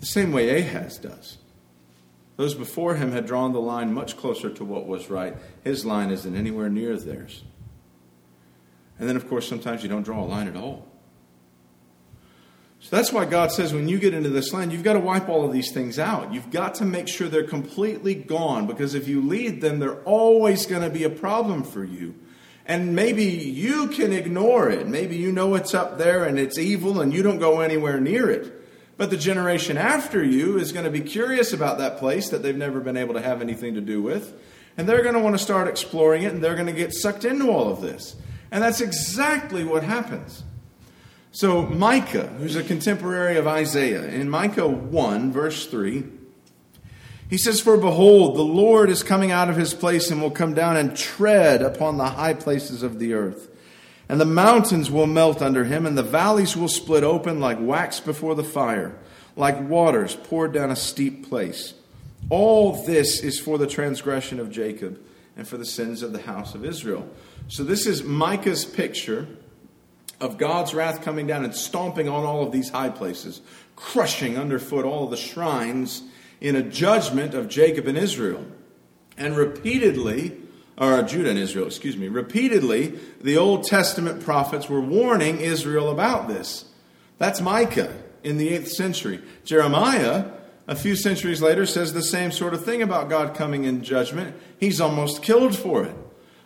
The 0.00 0.06
same 0.06 0.32
way 0.32 0.60
Ahaz 0.60 0.98
does. 0.98 1.38
Those 2.36 2.54
before 2.54 2.96
him 2.96 3.12
had 3.12 3.26
drawn 3.26 3.52
the 3.52 3.60
line 3.60 3.94
much 3.94 4.16
closer 4.16 4.50
to 4.50 4.64
what 4.64 4.86
was 4.86 5.08
right. 5.08 5.34
His 5.64 5.86
line 5.86 6.10
isn't 6.10 6.36
anywhere 6.36 6.68
near 6.68 6.96
theirs. 6.98 7.42
And 8.98 9.08
then, 9.08 9.16
of 9.16 9.28
course, 9.28 9.48
sometimes 9.48 9.82
you 9.82 9.88
don't 9.88 10.02
draw 10.02 10.22
a 10.22 10.26
line 10.26 10.48
at 10.48 10.56
all. 10.56 10.86
So 12.86 12.94
that's 12.94 13.12
why 13.12 13.24
God 13.24 13.50
says 13.50 13.74
when 13.74 13.88
you 13.88 13.98
get 13.98 14.14
into 14.14 14.28
this 14.28 14.52
land, 14.52 14.72
you've 14.72 14.84
got 14.84 14.92
to 14.92 15.00
wipe 15.00 15.28
all 15.28 15.44
of 15.44 15.52
these 15.52 15.72
things 15.72 15.98
out. 15.98 16.32
You've 16.32 16.52
got 16.52 16.76
to 16.76 16.84
make 16.84 17.08
sure 17.08 17.26
they're 17.26 17.42
completely 17.42 18.14
gone 18.14 18.68
because 18.68 18.94
if 18.94 19.08
you 19.08 19.22
lead 19.26 19.60
them, 19.60 19.80
they're 19.80 20.00
always 20.04 20.66
going 20.66 20.82
to 20.82 20.88
be 20.88 21.02
a 21.02 21.10
problem 21.10 21.64
for 21.64 21.82
you. 21.82 22.14
And 22.64 22.94
maybe 22.94 23.24
you 23.24 23.88
can 23.88 24.12
ignore 24.12 24.70
it. 24.70 24.86
Maybe 24.86 25.16
you 25.16 25.32
know 25.32 25.56
it's 25.56 25.74
up 25.74 25.98
there 25.98 26.22
and 26.26 26.38
it's 26.38 26.58
evil 26.58 27.00
and 27.00 27.12
you 27.12 27.24
don't 27.24 27.40
go 27.40 27.58
anywhere 27.58 27.98
near 27.98 28.30
it. 28.30 28.52
But 28.96 29.10
the 29.10 29.16
generation 29.16 29.76
after 29.76 30.22
you 30.22 30.56
is 30.56 30.70
going 30.70 30.84
to 30.84 30.90
be 30.92 31.00
curious 31.00 31.52
about 31.52 31.78
that 31.78 31.98
place 31.98 32.28
that 32.28 32.44
they've 32.44 32.56
never 32.56 32.78
been 32.78 32.96
able 32.96 33.14
to 33.14 33.20
have 33.20 33.42
anything 33.42 33.74
to 33.74 33.80
do 33.80 34.00
with. 34.00 34.32
And 34.76 34.88
they're 34.88 35.02
going 35.02 35.16
to 35.16 35.20
want 35.20 35.36
to 35.36 35.42
start 35.42 35.66
exploring 35.66 36.22
it 36.22 36.32
and 36.32 36.40
they're 36.40 36.54
going 36.54 36.66
to 36.66 36.72
get 36.72 36.94
sucked 36.94 37.24
into 37.24 37.50
all 37.50 37.68
of 37.68 37.80
this. 37.80 38.14
And 38.52 38.62
that's 38.62 38.80
exactly 38.80 39.64
what 39.64 39.82
happens. 39.82 40.44
So, 41.36 41.66
Micah, 41.66 42.28
who's 42.38 42.56
a 42.56 42.62
contemporary 42.62 43.36
of 43.36 43.46
Isaiah, 43.46 44.04
in 44.06 44.30
Micah 44.30 44.66
1, 44.66 45.32
verse 45.32 45.66
3, 45.66 46.02
he 47.28 47.36
says, 47.36 47.60
For 47.60 47.76
behold, 47.76 48.38
the 48.38 48.42
Lord 48.42 48.88
is 48.88 49.02
coming 49.02 49.32
out 49.32 49.50
of 49.50 49.56
his 49.56 49.74
place 49.74 50.10
and 50.10 50.22
will 50.22 50.30
come 50.30 50.54
down 50.54 50.78
and 50.78 50.96
tread 50.96 51.60
upon 51.60 51.98
the 51.98 52.06
high 52.06 52.32
places 52.32 52.82
of 52.82 52.98
the 52.98 53.12
earth. 53.12 53.50
And 54.08 54.18
the 54.18 54.24
mountains 54.24 54.90
will 54.90 55.06
melt 55.06 55.42
under 55.42 55.64
him, 55.64 55.84
and 55.84 55.98
the 55.98 56.02
valleys 56.02 56.56
will 56.56 56.68
split 56.68 57.04
open 57.04 57.38
like 57.38 57.58
wax 57.60 58.00
before 58.00 58.34
the 58.34 58.42
fire, 58.42 58.98
like 59.36 59.60
waters 59.60 60.14
poured 60.16 60.54
down 60.54 60.70
a 60.70 60.74
steep 60.76 61.28
place. 61.28 61.74
All 62.30 62.82
this 62.86 63.20
is 63.20 63.38
for 63.38 63.58
the 63.58 63.66
transgression 63.66 64.40
of 64.40 64.50
Jacob 64.50 64.98
and 65.36 65.46
for 65.46 65.58
the 65.58 65.66
sins 65.66 66.00
of 66.00 66.14
the 66.14 66.22
house 66.22 66.54
of 66.54 66.64
Israel. 66.64 67.06
So, 67.48 67.62
this 67.62 67.86
is 67.86 68.02
Micah's 68.02 68.64
picture 68.64 69.28
of 70.20 70.38
God's 70.38 70.74
wrath 70.74 71.02
coming 71.02 71.26
down 71.26 71.44
and 71.44 71.54
stomping 71.54 72.08
on 72.08 72.24
all 72.24 72.42
of 72.42 72.52
these 72.52 72.70
high 72.70 72.90
places, 72.90 73.40
crushing 73.74 74.38
underfoot 74.38 74.84
all 74.84 75.04
of 75.04 75.10
the 75.10 75.16
shrines 75.16 76.02
in 76.40 76.56
a 76.56 76.62
judgment 76.62 77.34
of 77.34 77.48
Jacob 77.48 77.86
and 77.86 77.98
Israel. 77.98 78.44
And 79.16 79.36
repeatedly, 79.36 80.36
or 80.78 81.02
Judah 81.02 81.30
and 81.30 81.38
Israel, 81.38 81.66
excuse 81.66 81.96
me, 81.96 82.08
repeatedly, 82.08 82.98
the 83.20 83.36
Old 83.36 83.64
Testament 83.64 84.22
prophets 84.22 84.68
were 84.68 84.80
warning 84.80 85.40
Israel 85.40 85.90
about 85.90 86.28
this. 86.28 86.66
That's 87.18 87.40
Micah 87.40 87.94
in 88.22 88.36
the 88.36 88.50
8th 88.50 88.68
century. 88.68 89.22
Jeremiah, 89.44 90.26
a 90.66 90.76
few 90.76 90.96
centuries 90.96 91.40
later, 91.40 91.64
says 91.64 91.92
the 91.92 92.02
same 92.02 92.30
sort 92.30 92.52
of 92.52 92.64
thing 92.64 92.82
about 92.82 93.08
God 93.08 93.34
coming 93.34 93.64
in 93.64 93.82
judgment. 93.82 94.36
He's 94.58 94.80
almost 94.80 95.22
killed 95.22 95.56
for 95.56 95.84
it. 95.84 95.96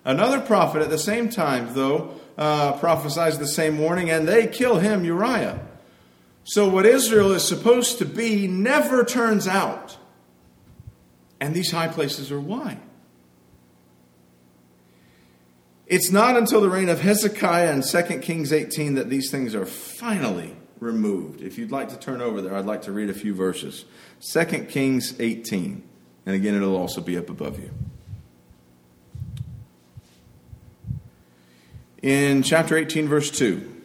Another 0.05 0.41
prophet 0.41 0.83
at 0.83 0.91
the 0.91 0.99
same 0.99 1.29
time, 1.29 1.75
though, 1.75 2.20
uh, 2.41 2.73
prophesies 2.79 3.39
the 3.39 3.47
same 3.47 3.79
warning, 3.79 4.11
and 4.11 4.27
they 4.27 4.47
kill 4.47 4.79
him, 4.79 5.05
Uriah. 5.05 5.61
So, 6.45 6.69
what 6.69 6.87
Israel 6.87 7.33
is 7.33 7.47
supposed 7.47 7.99
to 7.99 8.07
be 8.07 8.49
never 8.49 9.05
turns 9.05 9.47
out. 9.47 9.99
And 11.39 11.55
these 11.55 11.71
high 11.71 11.89
places 11.89 12.33
are 12.33 12.41
why. 12.41 12.79
It's 15.87 16.11
not 16.11 16.37
until 16.37 16.61
the 16.61 16.71
reign 16.71 16.89
of 16.89 17.01
Hezekiah 17.01 17.73
and 17.73 17.85
2 17.85 18.21
Kings 18.21 18.53
18 18.53 18.95
that 18.95 19.11
these 19.11 19.31
things 19.31 19.55
are 19.55 19.67
finally 19.67 20.57
removed. 20.79 21.43
If 21.43 21.59
you'd 21.59 21.73
like 21.73 21.89
to 21.91 21.99
turn 21.99 22.21
over 22.21 22.41
there, 22.41 22.55
I'd 22.55 22.67
like 22.67 22.83
to 22.83 22.93
read 22.93 23.11
a 23.11 23.15
few 23.15 23.35
verses. 23.35 23.85
2 24.21 24.45
Kings 24.65 25.19
18. 25.21 25.83
And 26.27 26.35
again, 26.35 26.55
it'll 26.55 26.77
also 26.77 27.01
be 27.01 27.19
up 27.19 27.29
above 27.29 27.59
you. 27.59 27.71
In 32.03 32.43
chapter 32.43 32.77
18, 32.77 33.09
verse 33.09 33.31
2. 33.31 33.77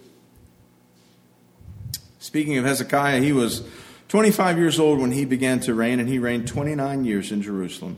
Speaking 2.20 2.58
of 2.58 2.66
Hezekiah, 2.66 3.22
he 3.22 3.32
was 3.32 3.64
25 4.08 4.58
years 4.58 4.80
old 4.80 5.00
when 5.00 5.12
he 5.12 5.26
began 5.26 5.60
to 5.62 5.74
reign, 5.74 6.00
and 6.00 6.08
he 6.08 6.20
reigned 6.20 6.48
29 6.48 7.06
years 7.06 7.32
in 7.32 7.42
Jerusalem. 7.42 7.98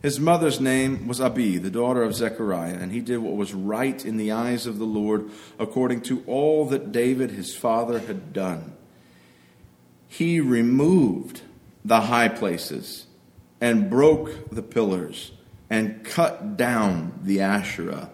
His 0.00 0.20
mother's 0.20 0.60
name 0.60 1.08
was 1.08 1.20
Abi, 1.20 1.58
the 1.58 1.70
daughter 1.70 2.02
of 2.02 2.14
Zechariah, 2.14 2.74
and 2.74 2.92
he 2.92 3.00
did 3.00 3.18
what 3.18 3.34
was 3.34 3.52
right 3.52 4.04
in 4.04 4.16
the 4.16 4.30
eyes 4.30 4.66
of 4.66 4.78
the 4.78 4.84
Lord, 4.84 5.28
according 5.58 6.02
to 6.02 6.22
all 6.26 6.66
that 6.66 6.92
David 6.92 7.32
his 7.32 7.56
father 7.56 7.98
had 7.98 8.32
done. 8.32 8.74
He 10.06 10.40
removed 10.40 11.42
the 11.84 12.02
high 12.02 12.28
places 12.28 13.06
and 13.60 13.90
broke 13.90 14.50
the 14.50 14.62
pillars 14.62 15.32
and 15.68 16.04
cut 16.04 16.56
down 16.56 17.18
the 17.24 17.40
Asherah 17.40 18.10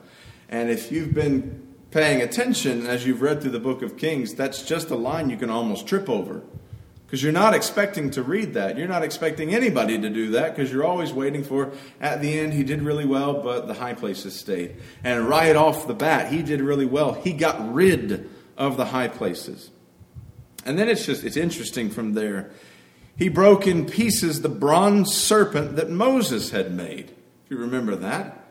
and 0.54 0.70
if 0.70 0.92
you've 0.92 1.12
been 1.12 1.66
paying 1.90 2.22
attention 2.22 2.86
as 2.86 3.04
you've 3.04 3.22
read 3.22 3.40
through 3.40 3.50
the 3.50 3.58
book 3.58 3.82
of 3.82 3.96
Kings, 3.96 4.34
that's 4.34 4.62
just 4.62 4.88
a 4.90 4.94
line 4.94 5.28
you 5.28 5.36
can 5.36 5.50
almost 5.50 5.88
trip 5.88 6.08
over. 6.08 6.42
Because 7.04 7.24
you're 7.24 7.32
not 7.32 7.54
expecting 7.54 8.10
to 8.12 8.22
read 8.22 8.54
that. 8.54 8.78
You're 8.78 8.86
not 8.86 9.02
expecting 9.02 9.52
anybody 9.52 9.98
to 10.00 10.08
do 10.08 10.30
that 10.30 10.54
because 10.54 10.70
you're 10.70 10.84
always 10.84 11.12
waiting 11.12 11.42
for, 11.42 11.72
at 12.00 12.20
the 12.20 12.38
end, 12.38 12.52
he 12.52 12.62
did 12.62 12.82
really 12.82 13.04
well, 13.04 13.42
but 13.42 13.66
the 13.66 13.74
high 13.74 13.94
places 13.94 14.38
stayed. 14.38 14.76
And 15.02 15.28
right 15.28 15.56
off 15.56 15.88
the 15.88 15.94
bat, 15.94 16.32
he 16.32 16.44
did 16.44 16.60
really 16.60 16.86
well. 16.86 17.14
He 17.14 17.32
got 17.32 17.74
rid 17.74 18.30
of 18.56 18.76
the 18.76 18.86
high 18.86 19.08
places. 19.08 19.72
And 20.64 20.78
then 20.78 20.88
it's 20.88 21.04
just, 21.04 21.24
it's 21.24 21.36
interesting 21.36 21.90
from 21.90 22.12
there. 22.12 22.52
He 23.18 23.28
broke 23.28 23.66
in 23.66 23.86
pieces 23.86 24.42
the 24.42 24.48
bronze 24.48 25.12
serpent 25.12 25.74
that 25.74 25.90
Moses 25.90 26.50
had 26.50 26.72
made. 26.72 27.10
If 27.44 27.50
you 27.50 27.56
remember 27.56 27.96
that. 27.96 28.43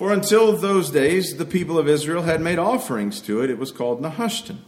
For 0.00 0.14
until 0.14 0.56
those 0.56 0.90
days, 0.90 1.36
the 1.36 1.44
people 1.44 1.78
of 1.78 1.86
Israel 1.86 2.22
had 2.22 2.40
made 2.40 2.58
offerings 2.58 3.20
to 3.20 3.42
it. 3.42 3.50
It 3.50 3.58
was 3.58 3.70
called 3.70 4.00
Nehushtan. 4.00 4.60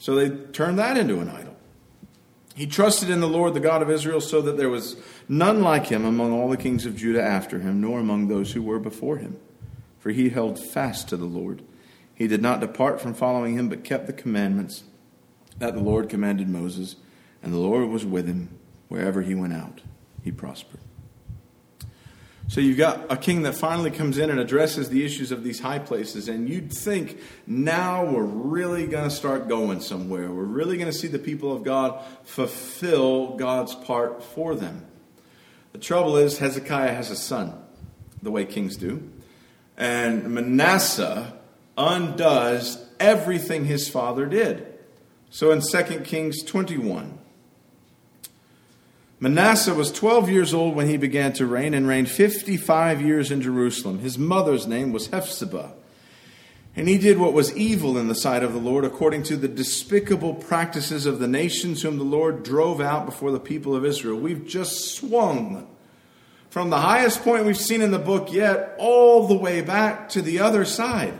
So 0.00 0.16
they 0.16 0.30
turned 0.30 0.80
that 0.80 0.96
into 0.96 1.20
an 1.20 1.28
idol. 1.28 1.54
He 2.56 2.66
trusted 2.66 3.08
in 3.08 3.20
the 3.20 3.28
Lord, 3.28 3.54
the 3.54 3.60
God 3.60 3.82
of 3.82 3.90
Israel, 3.90 4.20
so 4.20 4.42
that 4.42 4.56
there 4.56 4.68
was 4.68 4.96
none 5.28 5.62
like 5.62 5.86
him 5.86 6.04
among 6.04 6.32
all 6.32 6.48
the 6.48 6.56
kings 6.56 6.86
of 6.86 6.96
Judah 6.96 7.22
after 7.22 7.60
him, 7.60 7.80
nor 7.80 8.00
among 8.00 8.26
those 8.26 8.50
who 8.50 8.62
were 8.62 8.80
before 8.80 9.18
him. 9.18 9.36
For 10.00 10.10
he 10.10 10.30
held 10.30 10.58
fast 10.58 11.08
to 11.10 11.16
the 11.16 11.24
Lord. 11.24 11.62
He 12.12 12.26
did 12.26 12.42
not 12.42 12.58
depart 12.58 13.00
from 13.00 13.14
following 13.14 13.56
him, 13.56 13.68
but 13.68 13.84
kept 13.84 14.08
the 14.08 14.12
commandments 14.12 14.82
that 15.56 15.74
the 15.74 15.80
Lord 15.80 16.08
commanded 16.08 16.48
Moses, 16.48 16.96
and 17.44 17.54
the 17.54 17.58
Lord 17.58 17.90
was 17.90 18.04
with 18.04 18.26
him 18.26 18.48
wherever 18.88 19.22
he 19.22 19.36
went 19.36 19.52
out. 19.52 19.82
He 20.24 20.32
prospered. 20.32 20.80
So 22.46 22.60
you've 22.60 22.76
got 22.76 23.10
a 23.10 23.16
king 23.16 23.42
that 23.42 23.54
finally 23.54 23.90
comes 23.90 24.18
in 24.18 24.28
and 24.28 24.38
addresses 24.38 24.90
the 24.90 25.04
issues 25.04 25.32
of 25.32 25.42
these 25.42 25.60
high 25.60 25.78
places, 25.78 26.28
and 26.28 26.48
you'd 26.48 26.72
think 26.72 27.18
now 27.46 28.04
we're 28.04 28.22
really 28.22 28.86
going 28.86 29.08
to 29.08 29.14
start 29.14 29.48
going 29.48 29.80
somewhere. 29.80 30.30
We're 30.30 30.44
really 30.44 30.76
going 30.76 30.90
to 30.90 30.96
see 30.96 31.08
the 31.08 31.18
people 31.18 31.52
of 31.52 31.64
God 31.64 32.04
fulfill 32.24 33.36
God's 33.36 33.74
part 33.74 34.22
for 34.22 34.54
them. 34.54 34.84
The 35.72 35.78
trouble 35.78 36.16
is, 36.18 36.38
Hezekiah 36.38 36.94
has 36.94 37.10
a 37.10 37.16
son, 37.16 37.54
the 38.22 38.30
way 38.30 38.44
kings 38.44 38.76
do, 38.76 39.10
and 39.76 40.30
Manasseh 40.30 41.32
undoes 41.76 42.86
everything 43.00 43.64
his 43.64 43.88
father 43.88 44.26
did. 44.26 44.66
So 45.30 45.50
in 45.50 45.62
2 45.62 46.00
Kings 46.00 46.42
21, 46.44 47.13
Manasseh 49.24 49.72
was 49.72 49.90
12 49.90 50.28
years 50.28 50.52
old 50.52 50.76
when 50.76 50.86
he 50.86 50.98
began 50.98 51.32
to 51.32 51.46
reign 51.46 51.72
and 51.72 51.88
reigned 51.88 52.10
55 52.10 53.00
years 53.00 53.30
in 53.30 53.40
Jerusalem. 53.40 54.00
His 54.00 54.18
mother's 54.18 54.66
name 54.66 54.92
was 54.92 55.08
Hephzibah. 55.08 55.72
And 56.76 56.86
he 56.86 56.98
did 56.98 57.16
what 57.16 57.32
was 57.32 57.56
evil 57.56 57.96
in 57.96 58.08
the 58.08 58.14
sight 58.14 58.42
of 58.42 58.52
the 58.52 58.58
Lord, 58.58 58.84
according 58.84 59.22
to 59.22 59.38
the 59.38 59.48
despicable 59.48 60.34
practices 60.34 61.06
of 61.06 61.20
the 61.20 61.26
nations 61.26 61.80
whom 61.80 61.96
the 61.96 62.04
Lord 62.04 62.42
drove 62.42 62.82
out 62.82 63.06
before 63.06 63.30
the 63.30 63.40
people 63.40 63.74
of 63.74 63.86
Israel. 63.86 64.20
We've 64.20 64.46
just 64.46 64.94
swung 64.94 65.68
from 66.50 66.68
the 66.68 66.80
highest 66.80 67.22
point 67.22 67.46
we've 67.46 67.56
seen 67.56 67.80
in 67.80 67.92
the 67.92 67.98
book 67.98 68.30
yet, 68.30 68.74
all 68.76 69.26
the 69.26 69.38
way 69.38 69.62
back 69.62 70.10
to 70.10 70.20
the 70.20 70.40
other 70.40 70.66
side. 70.66 71.18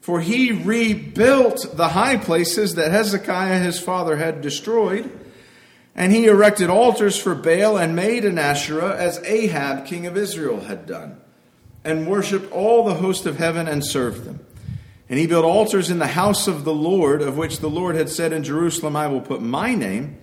For 0.00 0.20
he 0.20 0.50
rebuilt 0.50 1.76
the 1.76 1.90
high 1.90 2.16
places 2.16 2.74
that 2.74 2.90
Hezekiah 2.90 3.60
his 3.60 3.78
father 3.78 4.16
had 4.16 4.40
destroyed 4.40 5.08
and 5.96 6.12
he 6.12 6.26
erected 6.26 6.68
altars 6.68 7.16
for 7.16 7.34
Baal 7.34 7.78
and 7.78 7.96
made 7.96 8.26
an 8.26 8.38
Asherah 8.38 8.94
as 8.96 9.18
Ahab, 9.24 9.86
king 9.86 10.06
of 10.06 10.14
Israel, 10.14 10.60
had 10.60 10.84
done, 10.84 11.18
and 11.84 12.06
worshipped 12.06 12.52
all 12.52 12.84
the 12.84 12.94
host 12.94 13.24
of 13.24 13.38
heaven 13.38 13.66
and 13.66 13.84
served 13.84 14.24
them. 14.24 14.44
And 15.08 15.18
he 15.18 15.26
built 15.26 15.46
altars 15.46 15.88
in 15.88 15.98
the 15.98 16.08
house 16.08 16.48
of 16.48 16.64
the 16.64 16.74
Lord, 16.74 17.22
of 17.22 17.38
which 17.38 17.60
the 17.60 17.70
Lord 17.70 17.96
had 17.96 18.10
said 18.10 18.34
in 18.34 18.44
Jerusalem, 18.44 18.94
I 18.94 19.06
will 19.06 19.22
put 19.22 19.40
my 19.40 19.74
name. 19.74 20.18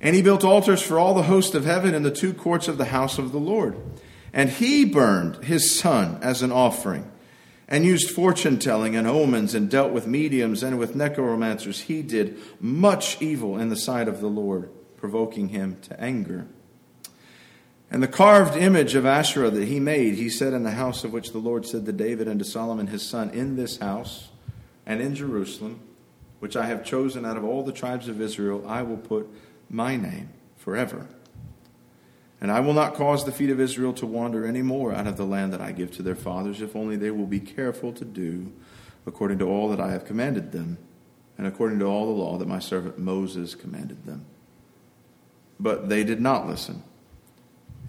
And 0.00 0.16
he 0.16 0.22
built 0.22 0.42
altars 0.44 0.80
for 0.80 0.98
all 0.98 1.12
the 1.12 1.24
host 1.24 1.54
of 1.54 1.66
heaven 1.66 1.94
in 1.94 2.02
the 2.02 2.10
two 2.10 2.32
courts 2.32 2.66
of 2.66 2.78
the 2.78 2.86
house 2.86 3.18
of 3.18 3.32
the 3.32 3.38
Lord. 3.38 3.76
And 4.32 4.48
he 4.48 4.86
burned 4.86 5.44
his 5.44 5.78
son 5.78 6.18
as 6.22 6.40
an 6.40 6.52
offering, 6.52 7.10
and 7.68 7.84
used 7.84 8.10
fortune 8.10 8.58
telling 8.58 8.96
and 8.96 9.06
omens, 9.06 9.54
and 9.54 9.68
dealt 9.68 9.92
with 9.92 10.06
mediums 10.06 10.62
and 10.62 10.78
with 10.78 10.96
necromancers. 10.96 11.82
He 11.82 12.00
did 12.00 12.38
much 12.58 13.20
evil 13.20 13.58
in 13.58 13.68
the 13.68 13.76
sight 13.76 14.08
of 14.08 14.20
the 14.20 14.28
Lord 14.28 14.70
provoking 15.00 15.48
him 15.48 15.78
to 15.82 16.00
anger. 16.00 16.46
And 17.90 18.02
the 18.02 18.08
carved 18.08 18.56
image 18.56 18.94
of 18.94 19.04
Asherah 19.04 19.50
that 19.50 19.66
he 19.66 19.80
made, 19.80 20.14
he 20.14 20.28
said 20.28 20.52
in 20.52 20.62
the 20.62 20.70
house 20.72 21.02
of 21.02 21.12
which 21.12 21.32
the 21.32 21.38
Lord 21.38 21.66
said 21.66 21.86
to 21.86 21.92
David 21.92 22.28
and 22.28 22.38
to 22.38 22.44
Solomon 22.44 22.86
his 22.86 23.02
son, 23.02 23.30
In 23.30 23.56
this 23.56 23.78
house 23.78 24.28
and 24.86 25.00
in 25.00 25.16
Jerusalem, 25.16 25.80
which 26.38 26.56
I 26.56 26.66
have 26.66 26.84
chosen 26.84 27.24
out 27.24 27.36
of 27.36 27.44
all 27.44 27.64
the 27.64 27.72
tribes 27.72 28.06
of 28.06 28.20
Israel, 28.20 28.64
I 28.68 28.82
will 28.82 28.96
put 28.96 29.28
my 29.68 29.96
name 29.96 30.28
forever. 30.56 31.08
And 32.40 32.52
I 32.52 32.60
will 32.60 32.72
not 32.72 32.94
cause 32.94 33.24
the 33.24 33.32
feet 33.32 33.50
of 33.50 33.60
Israel 33.60 33.92
to 33.94 34.06
wander 34.06 34.46
any 34.46 34.62
more 34.62 34.94
out 34.94 35.06
of 35.06 35.16
the 35.16 35.26
land 35.26 35.52
that 35.52 35.60
I 35.60 35.72
give 35.72 35.90
to 35.96 36.02
their 36.02 36.14
fathers, 36.14 36.62
if 36.62 36.76
only 36.76 36.96
they 36.96 37.10
will 37.10 37.26
be 37.26 37.40
careful 37.40 37.92
to 37.94 38.04
do 38.04 38.52
according 39.06 39.38
to 39.38 39.46
all 39.46 39.68
that 39.70 39.80
I 39.80 39.90
have 39.90 40.04
commanded 40.04 40.52
them, 40.52 40.78
and 41.36 41.46
according 41.46 41.78
to 41.80 41.86
all 41.86 42.06
the 42.06 42.22
law 42.22 42.36
that 42.36 42.46
my 42.46 42.58
servant 42.58 42.98
Moses 42.98 43.54
commanded 43.54 44.04
them. 44.04 44.24
But 45.60 45.90
they 45.90 46.04
did 46.04 46.22
not 46.22 46.48
listen. 46.48 46.82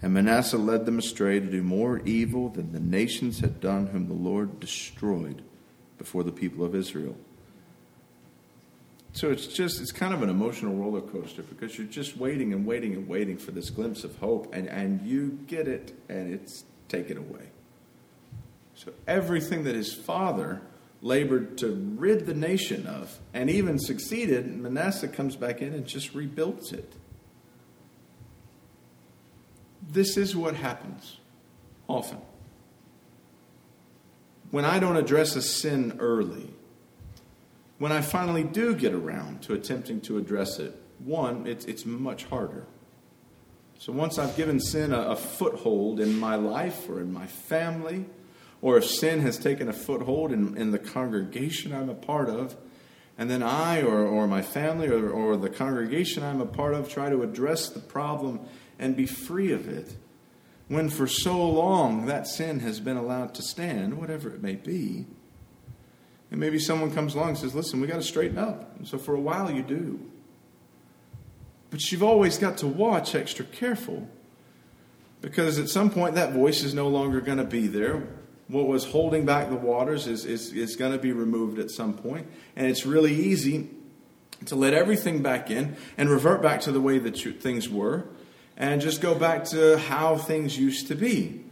And 0.02 0.12
Manasseh 0.12 0.58
led 0.58 0.84
them 0.84 0.98
astray 0.98 1.40
to 1.40 1.46
do 1.46 1.62
more 1.62 2.00
evil 2.00 2.50
than 2.50 2.72
the 2.72 2.80
nations 2.80 3.40
had 3.40 3.60
done, 3.60 3.86
whom 3.86 4.08
the 4.08 4.14
Lord 4.14 4.60
destroyed 4.60 5.42
before 5.96 6.22
the 6.22 6.32
people 6.32 6.64
of 6.64 6.74
Israel. 6.74 7.16
So 9.14 9.30
it's 9.30 9.46
just, 9.46 9.80
it's 9.80 9.92
kind 9.92 10.12
of 10.12 10.22
an 10.22 10.28
emotional 10.28 10.74
roller 10.74 11.00
coaster 11.00 11.42
because 11.42 11.78
you're 11.78 11.86
just 11.86 12.16
waiting 12.16 12.52
and 12.52 12.66
waiting 12.66 12.94
and 12.94 13.08
waiting 13.08 13.38
for 13.38 13.52
this 13.52 13.70
glimpse 13.70 14.04
of 14.04 14.16
hope, 14.18 14.54
and, 14.54 14.68
and 14.68 15.02
you 15.06 15.38
get 15.46 15.68
it, 15.68 15.94
and 16.08 16.32
it's 16.32 16.64
taken 16.88 17.16
away. 17.16 17.48
So 18.74 18.92
everything 19.06 19.64
that 19.64 19.74
his 19.74 19.94
father 19.94 20.62
labored 21.02 21.58
to 21.58 21.72
rid 21.96 22.26
the 22.26 22.34
nation 22.34 22.86
of, 22.86 23.18
and 23.32 23.48
even 23.48 23.78
succeeded, 23.78 24.46
Manasseh 24.56 25.08
comes 25.08 25.36
back 25.36 25.62
in 25.62 25.74
and 25.74 25.86
just 25.86 26.14
rebuilds 26.14 26.72
it. 26.72 26.92
This 29.92 30.16
is 30.16 30.34
what 30.34 30.54
happens 30.54 31.18
often. 31.86 32.18
When 34.50 34.64
I 34.64 34.78
don't 34.78 34.96
address 34.96 35.36
a 35.36 35.42
sin 35.42 35.96
early, 35.98 36.50
when 37.78 37.92
I 37.92 38.00
finally 38.00 38.42
do 38.42 38.74
get 38.74 38.94
around 38.94 39.42
to 39.42 39.52
attempting 39.52 40.00
to 40.02 40.16
address 40.16 40.58
it, 40.58 40.74
one, 40.98 41.46
it's, 41.46 41.66
it's 41.66 41.84
much 41.84 42.24
harder. 42.24 42.64
So 43.78 43.92
once 43.92 44.18
I've 44.18 44.36
given 44.36 44.60
sin 44.60 44.94
a, 44.94 45.00
a, 45.00 45.16
foothold 45.16 46.00
in 46.00 46.18
my 46.18 46.36
life 46.36 46.88
or 46.88 47.00
in 47.00 47.12
my 47.12 47.26
family, 47.26 48.06
or 48.62 48.78
if 48.78 48.86
sin 48.86 49.20
has 49.20 49.36
taken 49.36 49.68
a 49.68 49.72
foothold 49.72 50.32
in, 50.32 50.56
in 50.56 50.70
the 50.70 50.78
congregation 50.78 51.74
I'm 51.74 51.90
a 51.90 51.94
part 51.94 52.30
of, 52.30 52.56
and 53.18 53.28
then 53.28 53.42
I 53.42 53.82
or, 53.82 54.06
or 54.06 54.26
my 54.26 54.40
family 54.40 54.88
or, 54.88 55.10
or 55.10 55.36
the 55.36 55.50
congregation 55.50 56.22
I'm 56.22 56.40
a 56.40 56.46
part 56.46 56.74
of 56.74 56.88
try 56.88 57.10
to 57.10 57.22
address 57.22 57.68
the 57.68 57.80
problem 57.80 58.40
and 58.78 58.96
be 58.96 59.06
free 59.06 59.52
of 59.52 59.68
it. 59.68 59.96
When 60.68 60.88
for 60.88 61.06
so 61.06 61.46
long 61.46 62.06
that 62.06 62.26
sin 62.26 62.60
has 62.60 62.80
been 62.80 62.96
allowed 62.96 63.34
to 63.34 63.42
stand, 63.42 63.98
whatever 63.98 64.30
it 64.30 64.42
may 64.42 64.54
be, 64.54 65.06
and 66.30 66.40
maybe 66.40 66.58
someone 66.58 66.94
comes 66.94 67.14
along 67.14 67.28
and 67.28 67.38
says, 67.38 67.54
Listen, 67.54 67.80
we 67.80 67.86
got 67.86 67.96
to 67.96 68.02
straighten 68.02 68.38
up. 68.38 68.78
And 68.78 68.88
so 68.88 68.96
for 68.96 69.14
a 69.14 69.20
while 69.20 69.50
you 69.50 69.62
do. 69.62 70.00
But 71.70 71.92
you've 71.92 72.02
always 72.02 72.38
got 72.38 72.58
to 72.58 72.66
watch 72.66 73.14
extra 73.14 73.44
careful 73.44 74.08
because 75.20 75.58
at 75.58 75.68
some 75.68 75.90
point 75.90 76.14
that 76.14 76.32
voice 76.32 76.62
is 76.62 76.74
no 76.74 76.88
longer 76.88 77.20
going 77.20 77.38
to 77.38 77.44
be 77.44 77.66
there. 77.66 78.02
What 78.48 78.66
was 78.66 78.84
holding 78.84 79.24
back 79.24 79.48
the 79.48 79.56
waters 79.56 80.06
is, 80.06 80.24
is, 80.24 80.52
is 80.52 80.76
going 80.76 80.92
to 80.92 80.98
be 80.98 81.12
removed 81.12 81.58
at 81.58 81.70
some 81.70 81.94
point. 81.94 82.26
And 82.56 82.66
it's 82.66 82.84
really 82.84 83.14
easy 83.14 83.70
to 84.46 84.56
let 84.56 84.74
everything 84.74 85.22
back 85.22 85.50
in 85.50 85.76
and 85.96 86.10
revert 86.10 86.42
back 86.42 86.62
to 86.62 86.72
the 86.72 86.80
way 86.80 86.98
that 86.98 87.24
you, 87.24 87.32
things 87.32 87.68
were 87.68 88.06
and 88.56 88.80
just 88.80 89.00
go 89.00 89.14
back 89.14 89.44
to 89.44 89.78
how 89.78 90.16
things 90.16 90.58
used 90.58 90.88
to 90.88 90.94
be. 90.94 91.44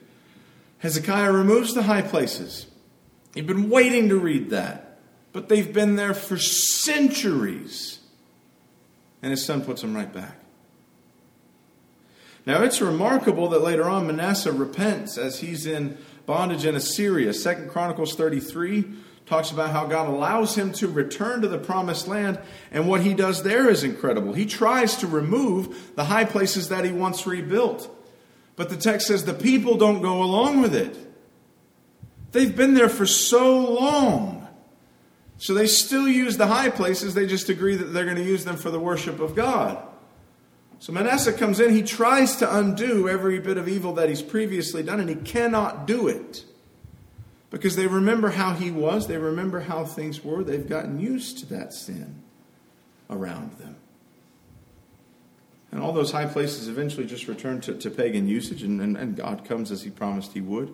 Hezekiah 0.79 1.33
removes 1.33 1.75
the 1.75 1.83
high 1.83 2.03
places. 2.03 2.67
You've 3.35 3.47
been 3.47 3.71
waiting 3.71 4.09
to 4.09 4.19
read 4.19 4.51
that, 4.51 4.99
but 5.33 5.49
they've 5.49 5.73
been 5.73 5.97
there 5.97 6.15
for 6.15 6.39
centuries. 6.39 8.01
And 9.23 9.31
his 9.31 9.45
son 9.45 9.63
puts 9.63 9.83
them 9.83 9.95
right 9.95 10.13
back. 10.13 10.37
Now 12.47 12.63
it's 12.63 12.81
remarkable 12.81 13.49
that 13.51 13.61
later 13.61 13.85
on 13.85 14.07
Manasseh 14.07 14.53
repents 14.53 15.19
as 15.19 15.41
he's 15.41 15.67
in 15.67 15.99
bondage 16.27 16.65
in 16.65 16.75
Assyria. 16.75 17.35
Second 17.35 17.69
Chronicles 17.69 18.15
33 18.15 18.85
talks 19.27 19.51
about 19.51 19.71
how 19.71 19.87
God 19.87 20.09
allows 20.09 20.57
him 20.57 20.73
to 20.73 20.89
return 20.89 21.43
to 21.43 21.49
the 21.49 21.59
promised 21.59 22.09
land, 22.09 22.41
and 22.73 22.89
what 22.89 23.03
he 23.03 23.15
does 23.15 23.43
there 23.43 23.69
is 23.69 23.85
incredible. 23.85 24.33
He 24.33 24.47
tries 24.47 24.97
to 24.97 25.07
remove 25.07 25.95
the 25.95 26.05
high 26.05 26.25
places 26.25 26.69
that 26.69 26.85
he 26.85 26.93
once 26.93 27.27
rebuilt. 27.27 27.89
But 28.57 28.71
the 28.71 28.77
text 28.77 29.07
says 29.07 29.25
the 29.25 29.33
people 29.33 29.77
don't 29.77 30.03
go 30.03 30.23
along 30.23 30.63
with 30.63 30.75
it. 30.75 30.97
They've 32.33 32.55
been 32.55 32.75
there 32.75 32.89
for 32.89 33.07
so 33.07 33.59
long. 33.59 34.49
So 35.39 35.55
they 35.55 35.67
still 35.67 36.09
use 36.09 36.37
the 36.37 36.47
high 36.47 36.69
places, 36.69 37.15
they 37.15 37.27
just 37.27 37.49
agree 37.49 37.77
that 37.77 37.85
they're 37.85 38.05
going 38.05 38.17
to 38.17 38.23
use 38.23 38.45
them 38.45 38.57
for 38.57 38.71
the 38.71 38.81
worship 38.81 39.21
of 39.21 39.35
God. 39.35 39.83
So 40.81 40.93
Manasseh 40.93 41.33
comes 41.33 41.61
in, 41.61 41.75
he 41.75 41.83
tries 41.83 42.37
to 42.37 42.59
undo 42.59 43.09
every 43.09 43.39
bit 43.39 43.57
of 43.57 43.69
evil 43.69 43.95
that 43.95 44.09
he's 44.09 44.23
previously 44.23 44.83
done, 44.83 44.99
and 44.99 45.09
he 45.09 45.15
cannot 45.15 45.87
do 45.87 46.09
it 46.09 46.45
because 47.51 47.75
they 47.75 47.89
remember 47.89 48.31
how 48.31 48.55
he 48.55 48.71
was, 48.71 49.09
they 49.09 49.19
remember 49.19 49.61
how 49.61 49.85
things 49.85 50.25
were, 50.25 50.45
they've 50.45 50.69
gotten 50.69 51.01
used 51.01 51.39
to 51.39 51.47
that 51.47 51.73
sin 51.73 52.23
around 53.11 53.59
them. 53.59 53.77
And 55.73 55.83
all 55.83 55.93
those 55.93 56.13
high 56.13 56.27
places 56.27 56.69
eventually 56.69 57.07
just 57.07 57.29
return 57.29 57.61
to, 57.63 57.75
to 57.75 57.91
pagan 57.91 58.29
usage, 58.29 58.63
and, 58.63 58.81
and, 58.81 58.97
and 58.97 59.17
God 59.17 59.45
comes 59.45 59.71
as 59.71 59.83
he 59.83 59.91
promised 59.91 60.33
he 60.33 60.41
would. 60.41 60.73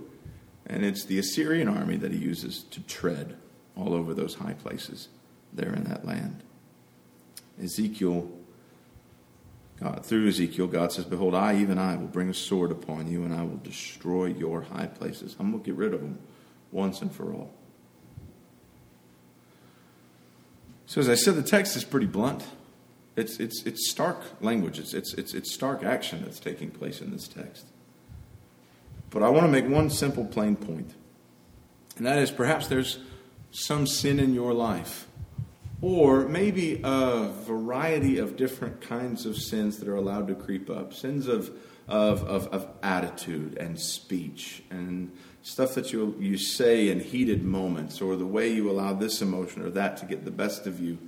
And 0.66 0.84
it's 0.84 1.04
the 1.04 1.18
Assyrian 1.18 1.68
army 1.68 1.96
that 1.96 2.12
he 2.12 2.18
uses 2.18 2.62
to 2.64 2.80
tread 2.82 3.36
all 3.76 3.94
over 3.94 4.14
those 4.14 4.34
high 4.34 4.54
places 4.54 5.08
there 5.52 5.72
in 5.72 5.84
that 5.84 6.04
land. 6.04 6.42
Ezekiel, 7.62 8.30
God, 9.80 10.04
through 10.04 10.28
Ezekiel, 10.28 10.66
God 10.66 10.92
says, 10.92 11.04
Behold, 11.04 11.34
I, 11.34 11.56
even 11.56 11.78
I, 11.78 11.96
will 11.96 12.06
bring 12.06 12.30
a 12.30 12.34
sword 12.34 12.70
upon 12.70 13.10
you, 13.10 13.22
and 13.24 13.34
I 13.34 13.42
will 13.42 13.60
destroy 13.62 14.26
your 14.26 14.62
high 14.62 14.86
places. 14.86 15.36
I'm 15.38 15.50
going 15.50 15.62
to 15.62 15.66
get 15.70 15.76
rid 15.76 15.94
of 15.94 16.00
them 16.00 16.18
once 16.76 17.00
and 17.00 17.10
for 17.10 17.32
all. 17.32 17.50
So, 20.84 21.00
as 21.00 21.08
I 21.08 21.14
said, 21.16 21.34
the 21.34 21.42
text 21.42 21.74
is 21.74 21.82
pretty 21.82 22.06
blunt. 22.06 22.44
It's, 23.16 23.40
it's, 23.40 23.62
it's 23.64 23.88
stark 23.90 24.22
language, 24.42 24.78
it's, 24.78 24.92
it's, 24.92 25.14
it's, 25.14 25.32
it's 25.34 25.52
stark 25.52 25.82
action 25.82 26.22
that's 26.22 26.38
taking 26.38 26.70
place 26.70 27.00
in 27.00 27.10
this 27.10 27.26
text. 27.26 27.64
But 29.08 29.22
I 29.22 29.30
want 29.30 29.46
to 29.46 29.50
make 29.50 29.66
one 29.66 29.88
simple, 29.88 30.26
plain 30.26 30.54
point, 30.54 30.92
and 31.96 32.04
that 32.04 32.18
is 32.18 32.30
perhaps 32.30 32.66
there's 32.68 32.98
some 33.52 33.86
sin 33.86 34.20
in 34.20 34.34
your 34.34 34.52
life, 34.52 35.06
or 35.80 36.28
maybe 36.28 36.82
a 36.84 37.30
variety 37.46 38.18
of 38.18 38.36
different 38.36 38.82
kinds 38.82 39.24
of 39.24 39.38
sins 39.38 39.78
that 39.78 39.88
are 39.88 39.96
allowed 39.96 40.28
to 40.28 40.34
creep 40.34 40.68
up 40.68 40.92
sins 40.92 41.26
of, 41.26 41.50
of, 41.88 42.22
of, 42.24 42.48
of 42.48 42.68
attitude 42.82 43.56
and 43.56 43.80
speech 43.80 44.62
and 44.70 45.10
stuff 45.46 45.76
that 45.76 45.92
you, 45.92 46.16
you 46.18 46.36
say 46.36 46.88
in 46.88 46.98
heated 46.98 47.44
moments, 47.44 48.00
or 48.00 48.16
the 48.16 48.26
way 48.26 48.52
you 48.52 48.68
allow 48.68 48.92
this 48.92 49.22
emotion 49.22 49.62
or 49.62 49.70
that 49.70 49.96
to 49.96 50.04
get 50.04 50.24
the 50.24 50.30
best 50.30 50.66
of 50.66 50.80
you, 50.80 50.98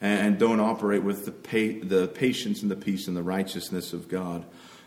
and 0.00 0.36
don't 0.36 0.58
operate 0.58 1.04
with 1.04 1.24
the, 1.24 1.30
pa- 1.30 1.86
the 1.86 2.08
patience 2.08 2.60
and 2.60 2.70
the 2.72 2.76
peace 2.76 3.06
and 3.06 3.16
the 3.16 3.22
righteousness 3.22 3.92
of 3.92 4.08
God, 4.08 4.44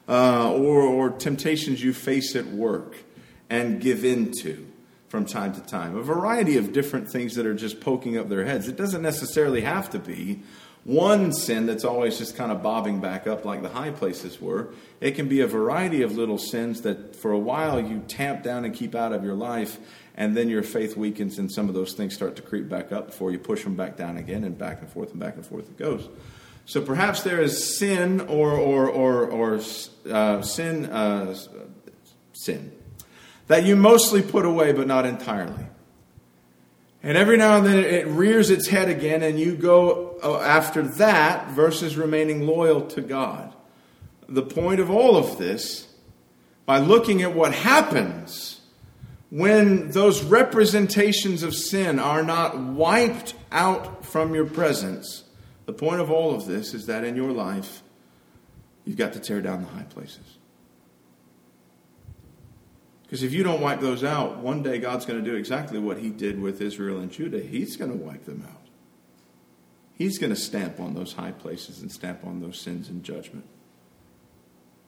uh, 0.09 0.51
or, 0.51 0.81
or 0.81 1.09
temptations 1.09 1.81
you 1.81 1.93
face 1.93 2.35
at 2.35 2.47
work 2.47 2.97
and 3.49 3.79
give 3.79 4.03
into 4.03 4.67
from 5.07 5.25
time 5.25 5.53
to 5.53 5.61
time. 5.61 5.95
A 5.95 6.03
variety 6.03 6.57
of 6.57 6.73
different 6.73 7.09
things 7.09 7.35
that 7.35 7.45
are 7.45 7.55
just 7.55 7.79
poking 7.79 8.17
up 8.17 8.27
their 8.27 8.43
heads. 8.43 8.67
It 8.67 8.75
doesn't 8.75 9.01
necessarily 9.01 9.61
have 9.61 9.89
to 9.91 9.99
be 9.99 10.41
one 10.87 11.33
sin 11.33 11.65
that's 11.65 11.83
always 11.83 12.17
just 12.17 12.37
kind 12.37 12.49
of 12.49 12.63
bobbing 12.63 13.01
back 13.01 13.27
up 13.27 13.43
like 13.43 13.61
the 13.61 13.67
high 13.67 13.91
places 13.91 14.39
were. 14.39 14.69
It 15.01 15.15
can 15.15 15.27
be 15.27 15.41
a 15.41 15.47
variety 15.47 16.01
of 16.01 16.15
little 16.15 16.37
sins 16.37 16.83
that 16.83 17.13
for 17.13 17.33
a 17.33 17.37
while 17.37 17.77
you 17.77 18.05
tamp 18.07 18.41
down 18.41 18.63
and 18.63 18.73
keep 18.73 18.95
out 18.95 19.11
of 19.11 19.21
your 19.21 19.33
life, 19.33 19.79
and 20.15 20.35
then 20.35 20.47
your 20.47 20.63
faith 20.63 20.95
weakens 20.95 21.39
and 21.39 21.51
some 21.51 21.67
of 21.67 21.75
those 21.75 21.91
things 21.91 22.13
start 22.13 22.37
to 22.37 22.41
creep 22.41 22.69
back 22.69 22.93
up 22.93 23.07
before 23.07 23.33
you 23.33 23.37
push 23.37 23.65
them 23.65 23.75
back 23.75 23.97
down 23.97 24.15
again, 24.15 24.45
and 24.45 24.57
back 24.57 24.79
and 24.79 24.89
forth 24.89 25.11
and 25.11 25.19
back 25.19 25.35
and 25.35 25.45
forth 25.45 25.67
it 25.67 25.77
goes. 25.77 26.07
So 26.65 26.81
perhaps 26.81 27.21
there 27.21 27.41
is 27.41 27.77
sin 27.77 28.21
or, 28.21 28.51
or, 28.51 28.89
or, 28.89 29.27
or 29.27 29.59
uh, 30.09 30.41
sin, 30.41 30.85
uh, 30.85 31.35
sin 32.31 32.71
that 33.47 33.65
you 33.65 33.75
mostly 33.75 34.21
put 34.21 34.45
away 34.45 34.71
but 34.71 34.87
not 34.87 35.05
entirely. 35.05 35.67
And 37.07 37.17
every 37.17 37.37
now 37.37 37.55
and 37.55 37.65
then 37.65 37.77
it 37.77 38.05
rears 38.07 38.49
its 38.49 38.67
head 38.67 38.89
again, 38.89 39.23
and 39.23 39.39
you 39.39 39.55
go 39.55 40.17
uh, 40.21 40.41
after 40.41 40.81
that 40.81 41.51
versus 41.51 41.95
remaining 41.95 42.45
loyal 42.45 42.81
to 42.87 43.01
God. 43.01 43.53
The 44.27 44.41
point 44.41 44.81
of 44.81 44.91
all 44.91 45.15
of 45.15 45.37
this, 45.37 45.87
by 46.65 46.79
looking 46.79 47.21
at 47.21 47.33
what 47.33 47.53
happens 47.53 48.59
when 49.29 49.91
those 49.91 50.21
representations 50.21 51.43
of 51.43 51.55
sin 51.55 51.97
are 51.97 52.23
not 52.23 52.59
wiped 52.59 53.35
out 53.53 54.05
from 54.05 54.35
your 54.35 54.45
presence, 54.45 55.23
the 55.65 55.71
point 55.71 56.01
of 56.01 56.11
all 56.11 56.35
of 56.35 56.45
this 56.45 56.73
is 56.73 56.87
that 56.87 57.05
in 57.05 57.15
your 57.15 57.31
life, 57.31 57.83
you've 58.83 58.97
got 58.97 59.13
to 59.13 59.21
tear 59.21 59.41
down 59.41 59.61
the 59.61 59.69
high 59.69 59.83
places. 59.83 60.36
Because 63.07 63.23
if 63.23 63.31
you 63.31 63.41
don't 63.41 63.61
wipe 63.61 63.79
those 63.79 64.03
out, 64.03 64.39
one 64.39 64.61
day 64.61 64.79
God's 64.79 65.05
going 65.05 65.23
to 65.23 65.29
do 65.29 65.37
exactly 65.37 65.79
what 65.79 65.97
he 65.97 66.09
did 66.09 66.41
with 66.41 66.61
Israel 66.61 66.99
and 66.99 67.09
Judah. 67.09 67.39
He's 67.39 67.77
going 67.77 67.89
to 67.89 67.97
wipe 67.97 68.25
them 68.25 68.45
out. 68.45 68.67
He's 69.93 70.19
going 70.19 70.29
to 70.29 70.39
stamp 70.39 70.77
on 70.81 70.93
those 70.93 71.13
high 71.13 71.31
places 71.31 71.81
and 71.81 71.89
stamp 71.89 72.25
on 72.25 72.41
those 72.41 72.59
sins 72.59 72.89
in 72.89 73.03
judgment. 73.03 73.45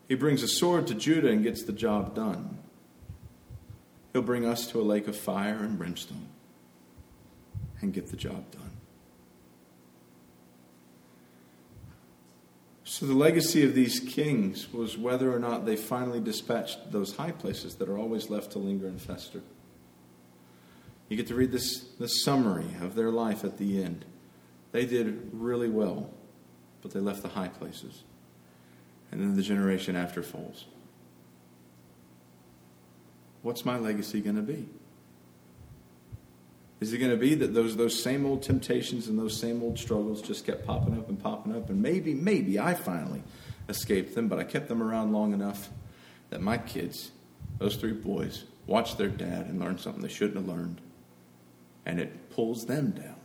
He 0.09 0.15
brings 0.15 0.43
a 0.43 0.49
sword 0.49 0.85
to 0.87 0.95
Judah 0.95 1.29
and 1.29 1.43
gets 1.43 1.63
the 1.63 1.71
job 1.71 2.13
done. 2.13 2.59
He'll 4.11 4.21
bring 4.21 4.45
us 4.45 4.67
to 4.67 4.81
a 4.81 4.83
lake 4.83 5.07
of 5.07 5.15
fire 5.15 5.59
and 5.59 5.77
brimstone 5.77 6.27
and 7.79 7.93
get 7.93 8.11
the 8.11 8.17
job 8.17 8.51
done. 8.51 8.68
So, 12.89 13.05
the 13.05 13.13
legacy 13.13 13.63
of 13.63 13.75
these 13.75 13.99
kings 13.99 14.73
was 14.73 14.97
whether 14.97 15.31
or 15.31 15.37
not 15.37 15.63
they 15.63 15.75
finally 15.75 16.19
dispatched 16.19 16.91
those 16.91 17.15
high 17.15 17.29
places 17.29 17.75
that 17.75 17.87
are 17.87 17.99
always 17.99 18.31
left 18.31 18.53
to 18.53 18.57
linger 18.57 18.87
and 18.87 18.99
fester. 18.99 19.43
You 21.07 21.15
get 21.15 21.27
to 21.27 21.35
read 21.35 21.51
this, 21.51 21.81
this 21.99 22.23
summary 22.23 22.65
of 22.81 22.95
their 22.95 23.11
life 23.11 23.43
at 23.43 23.59
the 23.59 23.83
end. 23.83 24.05
They 24.71 24.87
did 24.87 25.29
really 25.33 25.69
well, 25.69 26.09
but 26.81 26.89
they 26.89 26.99
left 26.99 27.21
the 27.21 27.29
high 27.29 27.49
places. 27.49 28.01
And 29.11 29.21
then 29.21 29.35
the 29.35 29.43
generation 29.43 29.95
after 29.95 30.23
falls. 30.23 30.65
What's 33.43 33.65
my 33.65 33.77
legacy 33.77 34.19
going 34.19 34.37
to 34.37 34.41
be? 34.41 34.67
Is 36.79 36.93
it 36.93 36.99
going 36.99 37.11
to 37.11 37.17
be 37.17 37.35
that 37.35 37.53
those, 37.53 37.75
those 37.75 38.01
same 38.01 38.25
old 38.25 38.41
temptations 38.41 39.07
and 39.07 39.19
those 39.19 39.37
same 39.37 39.61
old 39.61 39.77
struggles 39.77 40.21
just 40.21 40.45
kept 40.45 40.65
popping 40.65 40.97
up 40.97 41.09
and 41.09 41.21
popping 41.21 41.55
up? 41.55 41.69
And 41.69 41.81
maybe, 41.81 42.13
maybe 42.13 42.57
I 42.57 42.73
finally 42.73 43.21
escaped 43.67 44.15
them, 44.15 44.29
but 44.29 44.39
I 44.39 44.45
kept 44.45 44.69
them 44.69 44.81
around 44.81 45.11
long 45.11 45.33
enough 45.33 45.69
that 46.29 46.41
my 46.41 46.57
kids, 46.57 47.11
those 47.57 47.75
three 47.75 47.91
boys, 47.91 48.45
watched 48.65 48.97
their 48.97 49.09
dad 49.09 49.47
and 49.47 49.59
learned 49.59 49.81
something 49.81 50.01
they 50.01 50.07
shouldn't 50.07 50.37
have 50.37 50.47
learned. 50.47 50.79
And 51.85 51.99
it 51.99 52.29
pulls 52.29 52.65
them 52.65 52.91
down. 52.91 53.15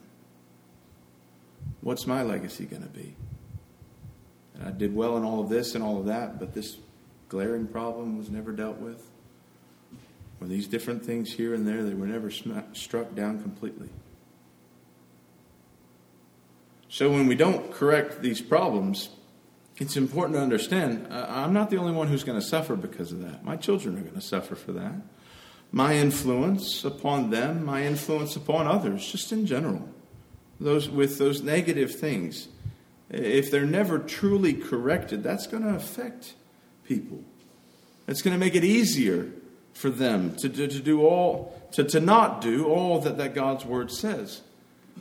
What's 1.81 2.07
my 2.07 2.23
legacy 2.23 2.65
going 2.65 2.83
to 2.83 2.89
be? 2.89 3.15
And 4.55 4.67
I 4.67 4.71
did 4.71 4.95
well 4.95 5.17
in 5.17 5.23
all 5.23 5.41
of 5.41 5.49
this 5.49 5.75
and 5.75 5.85
all 5.85 5.99
of 5.99 6.07
that, 6.07 6.41
but 6.41 6.55
this 6.55 6.79
glaring 7.29 7.67
problem 7.67 8.19
was 8.19 8.31
never 8.31 8.53
dealt 8.53 8.79
with 8.79 9.11
these 10.49 10.67
different 10.67 11.05
things 11.05 11.33
here 11.33 11.55
and 11.55 11.67
there, 11.67 11.83
they 11.83 11.95
were 11.95 12.07
never 12.07 12.31
struck 12.31 13.15
down 13.15 13.43
completely. 13.43 13.89
So 16.89 17.11
when 17.11 17.27
we 17.27 17.35
don't 17.35 17.73
correct 17.73 18.23
these 18.23 18.41
problems, 18.41 19.09
it's 19.79 19.97
important 19.97 20.37
to 20.37 20.43
understand 20.43 21.09
uh, 21.11 21.27
I'm 21.29 21.53
not 21.53 21.71
the 21.71 21.77
only 21.77 21.93
one 21.93 22.07
who's 22.07 22.23
going 22.23 22.39
to 22.39 22.47
suffer 22.47 22.77
because 22.77 23.11
of 23.11 23.21
that. 23.23 23.45
My 23.45 23.57
children 23.57 23.99
are 23.99 24.03
going 24.03 24.15
to 24.15 24.21
suffer 24.21 24.55
for 24.55 24.73
that. 24.73 24.95
My 25.73 25.95
influence 25.97 26.85
upon 26.85 27.31
them, 27.31 27.65
my 27.65 27.83
influence 27.83 28.37
upon 28.37 28.69
others, 28.69 29.11
just 29.11 29.33
in 29.33 29.45
general, 29.45 29.89
those 30.61 30.89
with 30.89 31.19
those 31.19 31.43
negative 31.43 31.97
things, 31.97 32.47
if 33.11 33.51
they're 33.51 33.67
never 33.67 33.99
truly 33.99 34.55
corrected, 34.55 35.25
that's 35.25 35.49
going 35.49 35.65
to 35.65 35.75
affect 35.75 36.35
people. 36.85 37.25
It's 38.07 38.23
going 38.23 38.35
to 38.35 38.39
make 38.39 38.55
it 38.55 38.63
easier 38.63 39.33
for 39.75 39.91
them 39.91 40.35
to, 40.37 40.49
to, 40.49 40.69
to 40.69 40.81
do 40.81 41.03
all, 41.03 41.53
to, 41.73 41.85
to 41.85 42.01
not 42.01 42.41
do 42.41 42.67
all 42.67 43.01
that, 43.01 43.19
that 43.19 43.35
God's 43.35 43.65
word 43.65 43.91
says 43.91 44.41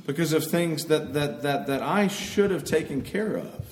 because 0.05 0.33
of 0.33 0.43
things 0.43 0.85
that, 0.85 1.13
that, 1.13 1.43
that, 1.43 1.67
that 1.67 1.81
I 1.81 2.07
should 2.07 2.51
have 2.51 2.63
taken 2.63 3.03
care 3.03 3.37
of 3.37 3.65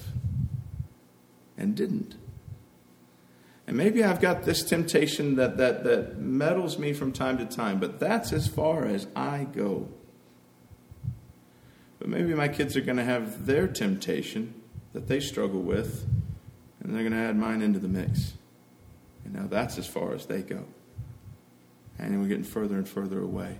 and 1.58 1.76
didn't. 1.76 2.16
And 3.68 3.76
maybe 3.76 4.04
I've 4.04 4.22
got 4.22 4.44
this 4.44 4.64
temptation 4.64 5.36
that, 5.36 5.58
that, 5.58 5.84
that 5.84 6.20
meddles 6.20 6.78
me 6.78 6.94
from 6.94 7.12
time 7.12 7.38
to 7.40 7.46
time, 7.46 7.80
but 7.80 8.00
that's 8.00 8.32
as 8.32 8.48
far 8.48 8.86
as 8.86 9.08
I 9.16 9.46
go. 9.52 9.88
But 12.00 12.10
maybe 12.10 12.34
my 12.34 12.48
kids 12.48 12.76
are 12.78 12.82
going 12.82 12.98
to 12.98 13.04
have 13.04 13.46
their 13.46 13.68
temptation 13.68 14.54
that 14.94 15.08
they 15.08 15.20
struggle 15.20 15.62
with, 15.62 16.06
and 16.84 16.94
they're 16.94 17.04
going 17.04 17.14
to 17.14 17.20
add 17.20 17.38
mine 17.38 17.62
into 17.62 17.80
the 17.80 17.88
mix. 17.88 18.34
And 19.24 19.34
now 19.34 19.48
that's 19.48 19.78
as 19.78 19.88
far 19.88 20.14
as 20.14 20.26
they 20.26 20.42
go 20.42 20.66
and 22.02 22.20
we're 22.20 22.28
getting 22.28 22.44
further 22.44 22.76
and 22.76 22.90
further 22.90 23.22
away. 23.22 23.58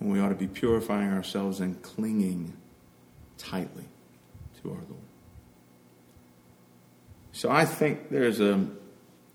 And 0.00 0.10
we 0.10 0.18
ought 0.18 0.30
to 0.30 0.34
be 0.34 0.48
purifying 0.48 1.12
ourselves 1.12 1.60
and 1.60 1.80
clinging 1.82 2.56
tightly 3.38 3.84
to 4.62 4.70
our 4.70 4.76
Lord. 4.76 5.02
So 7.32 7.50
I 7.50 7.64
think 7.64 8.10
there's 8.10 8.40
a, 8.40 8.66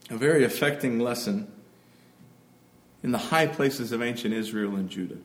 a 0.10 0.18
very 0.18 0.44
affecting 0.44 1.00
lesson 1.00 1.52
in 3.04 3.12
the 3.12 3.18
high 3.18 3.48
places 3.48 3.92
of 3.92 4.02
ancient 4.02 4.34
Israel 4.34 4.76
and 4.76 4.90
Judah. 4.90 5.18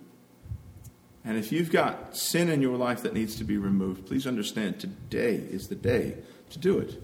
And 1.25 1.39
if 1.39 1.53
you've 1.53 1.71
got 1.71 2.17
sin 2.17 2.49
in 2.49 2.61
your 2.61 2.77
life 2.77 3.03
that 3.03 3.15
needs 3.15 3.37
to 3.37 3.45
be 3.45 3.57
removed, 3.57 4.07
please 4.07 4.27
understand 4.27 4.81
today 4.81 5.37
is 5.37 5.69
the 5.69 5.75
day 5.75 6.17
to 6.51 6.59
do 6.59 6.79
it. 6.79 7.01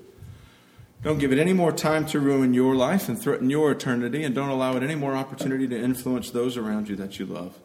Don't 1.02 1.18
give 1.18 1.32
it 1.32 1.38
any 1.38 1.52
more 1.52 1.70
time 1.70 2.06
to 2.06 2.18
ruin 2.18 2.54
your 2.54 2.74
life 2.74 3.08
and 3.08 3.20
threaten 3.20 3.50
your 3.50 3.70
eternity, 3.70 4.24
and 4.24 4.34
don't 4.34 4.48
allow 4.48 4.76
it 4.76 4.82
any 4.82 4.96
more 4.96 5.14
opportunity 5.14 5.68
to 5.68 5.78
influence 5.78 6.30
those 6.30 6.56
around 6.56 6.88
you 6.88 6.96
that 6.96 7.18
you 7.20 7.26
love. 7.26 7.56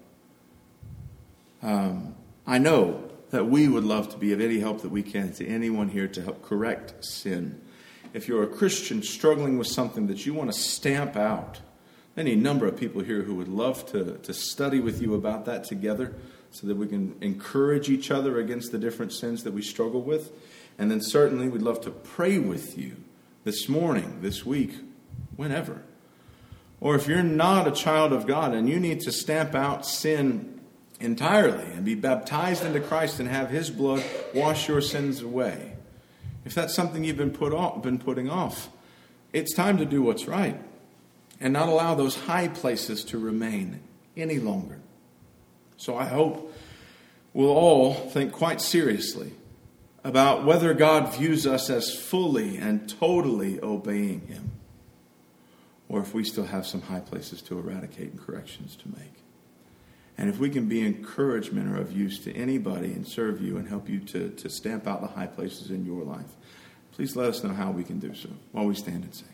Um, 1.64 2.16
I 2.46 2.60
know 2.60 3.10
that 3.32 3.46
we 3.46 3.68
would 3.68 3.84
love 3.84 4.10
to 4.10 4.18
be 4.18 4.34
of 4.34 4.40
any 4.40 4.60
help 4.60 4.82
that 4.82 4.92
we 4.92 5.02
can 5.02 5.34
to 5.34 5.48
anyone 5.48 5.90
here 5.90 6.08
to 6.08 6.22
help 6.22 6.44
correct 6.44 7.04
sin. 7.04 7.60
If 8.14 8.28
you're 8.28 8.44
a 8.44 8.48
Christian 8.48 9.02
struggling 9.02 9.58
with 9.58 9.68
something 9.68 10.06
that 10.08 10.28
you 10.28 10.36
want 10.36 10.54
to 10.54 10.60
stamp 10.60 11.16
out, 11.16 11.62
any 12.16 12.36
number 12.36 12.68
of 12.68 12.78
people 12.78 13.02
here 13.02 13.24
who 13.24 13.34
would 13.34 13.48
love 13.48 13.88
to, 13.88 14.20
to 14.20 14.34
study 14.36 14.80
with 14.80 15.02
you 15.02 15.16
about 15.16 15.46
that 15.46 15.64
together 15.64 16.14
so 16.52 16.68
that 16.68 16.76
we 16.76 16.86
can 16.86 17.16
encourage 17.22 17.90
each 17.90 18.12
other 18.12 18.38
against 18.38 18.72
the 18.72 18.78
different 18.78 19.12
sins 19.12 19.44
that 19.44 19.54
we 19.54 19.64
struggle 19.64 20.04
with. 20.04 20.32
And 20.78 20.92
then 20.92 21.02
certainly 21.02 21.48
we'd 21.48 21.64
love 21.64 21.82
to 21.82 21.90
pray 21.90 22.38
with 22.38 22.78
you 22.78 22.98
this 23.44 23.68
morning, 23.68 24.20
this 24.22 24.46
week, 24.46 24.76
whenever. 25.36 25.82
Or 26.80 26.96
if 26.96 27.08
you're 27.08 27.24
not 27.24 27.68
a 27.68 27.72
child 27.72 28.14
of 28.14 28.28
God 28.28 28.54
and 28.54 28.68
you 28.70 28.80
need 28.80 29.02
to 29.02 29.12
stamp 29.12 29.56
out 29.56 29.86
sin 29.86 30.62
entirely 31.00 31.66
and 31.74 31.86
be 31.86 31.96
baptized 31.96 32.64
into 32.64 32.80
Christ 32.80 33.20
and 33.20 33.30
have 33.30 33.50
His 33.50 33.70
blood 33.70 34.04
wash 34.34 34.68
your 34.68 34.82
sins 34.82 35.22
away, 35.22 35.74
if 36.46 36.54
that's 36.54 36.74
something 36.74 37.04
you've 37.04 37.18
been, 37.18 37.32
put 37.32 37.54
off, 37.54 37.82
been 37.82 38.00
putting 38.00 38.30
off, 38.30 38.70
it's 39.32 39.54
time 39.54 39.78
to 39.78 39.86
do 39.86 40.02
what's 40.02 40.28
right 40.28 40.60
and 41.40 41.54
not 41.54 41.68
allow 41.68 41.96
those 41.96 42.16
high 42.16 42.48
places 42.48 43.04
to 43.06 43.18
remain 43.18 43.80
any 44.16 44.40
longer. 44.40 44.80
So 45.78 45.98
I 45.98 46.06
hope 46.06 46.54
we'll 47.34 47.50
all 47.50 47.94
think 47.94 48.32
quite 48.32 48.62
seriously 48.62 49.34
about 50.04 50.46
whether 50.46 50.74
God 50.74 51.16
views 51.16 51.48
us 51.48 51.70
as 51.70 51.96
fully 51.96 52.58
and 52.58 52.90
totally 52.90 53.60
obeying 53.62 54.22
Him, 54.28 54.52
or 55.88 56.02
if 56.02 56.14
we 56.14 56.24
still 56.24 56.46
have 56.46 56.66
some 56.66 56.82
high 56.82 57.00
places 57.00 57.42
to 57.44 57.58
eradicate 57.58 58.12
and 58.12 58.20
corrections 58.20 58.76
to 58.78 58.90
make. 58.90 59.14
And 60.18 60.30
if 60.30 60.40
we 60.40 60.50
can 60.50 60.68
be 60.68 60.86
encouragement 60.86 61.76
or 61.76 61.82
of 61.82 61.92
use 61.92 62.20
to 62.20 62.34
anybody 62.36 62.94
and 62.94 63.08
serve 63.08 63.42
you 63.42 63.58
and 63.58 63.68
help 63.68 63.90
you 63.90 64.00
to, 64.00 64.30
to 64.30 64.50
stamp 64.50 64.88
out 64.88 65.02
the 65.02 65.08
high 65.08 65.28
places 65.28 65.72
in 65.72 65.86
your 65.86 66.04
life, 66.04 66.36
please 66.92 67.16
let 67.16 67.30
us 67.30 67.44
know 67.44 67.54
how 67.54 67.72
we 67.72 67.84
can 67.84 68.00
do 68.00 68.14
so 68.14 68.30
while 68.52 68.66
we 68.66 68.76
stand 68.76 69.04
and 69.04 69.16
sing. 69.16 69.33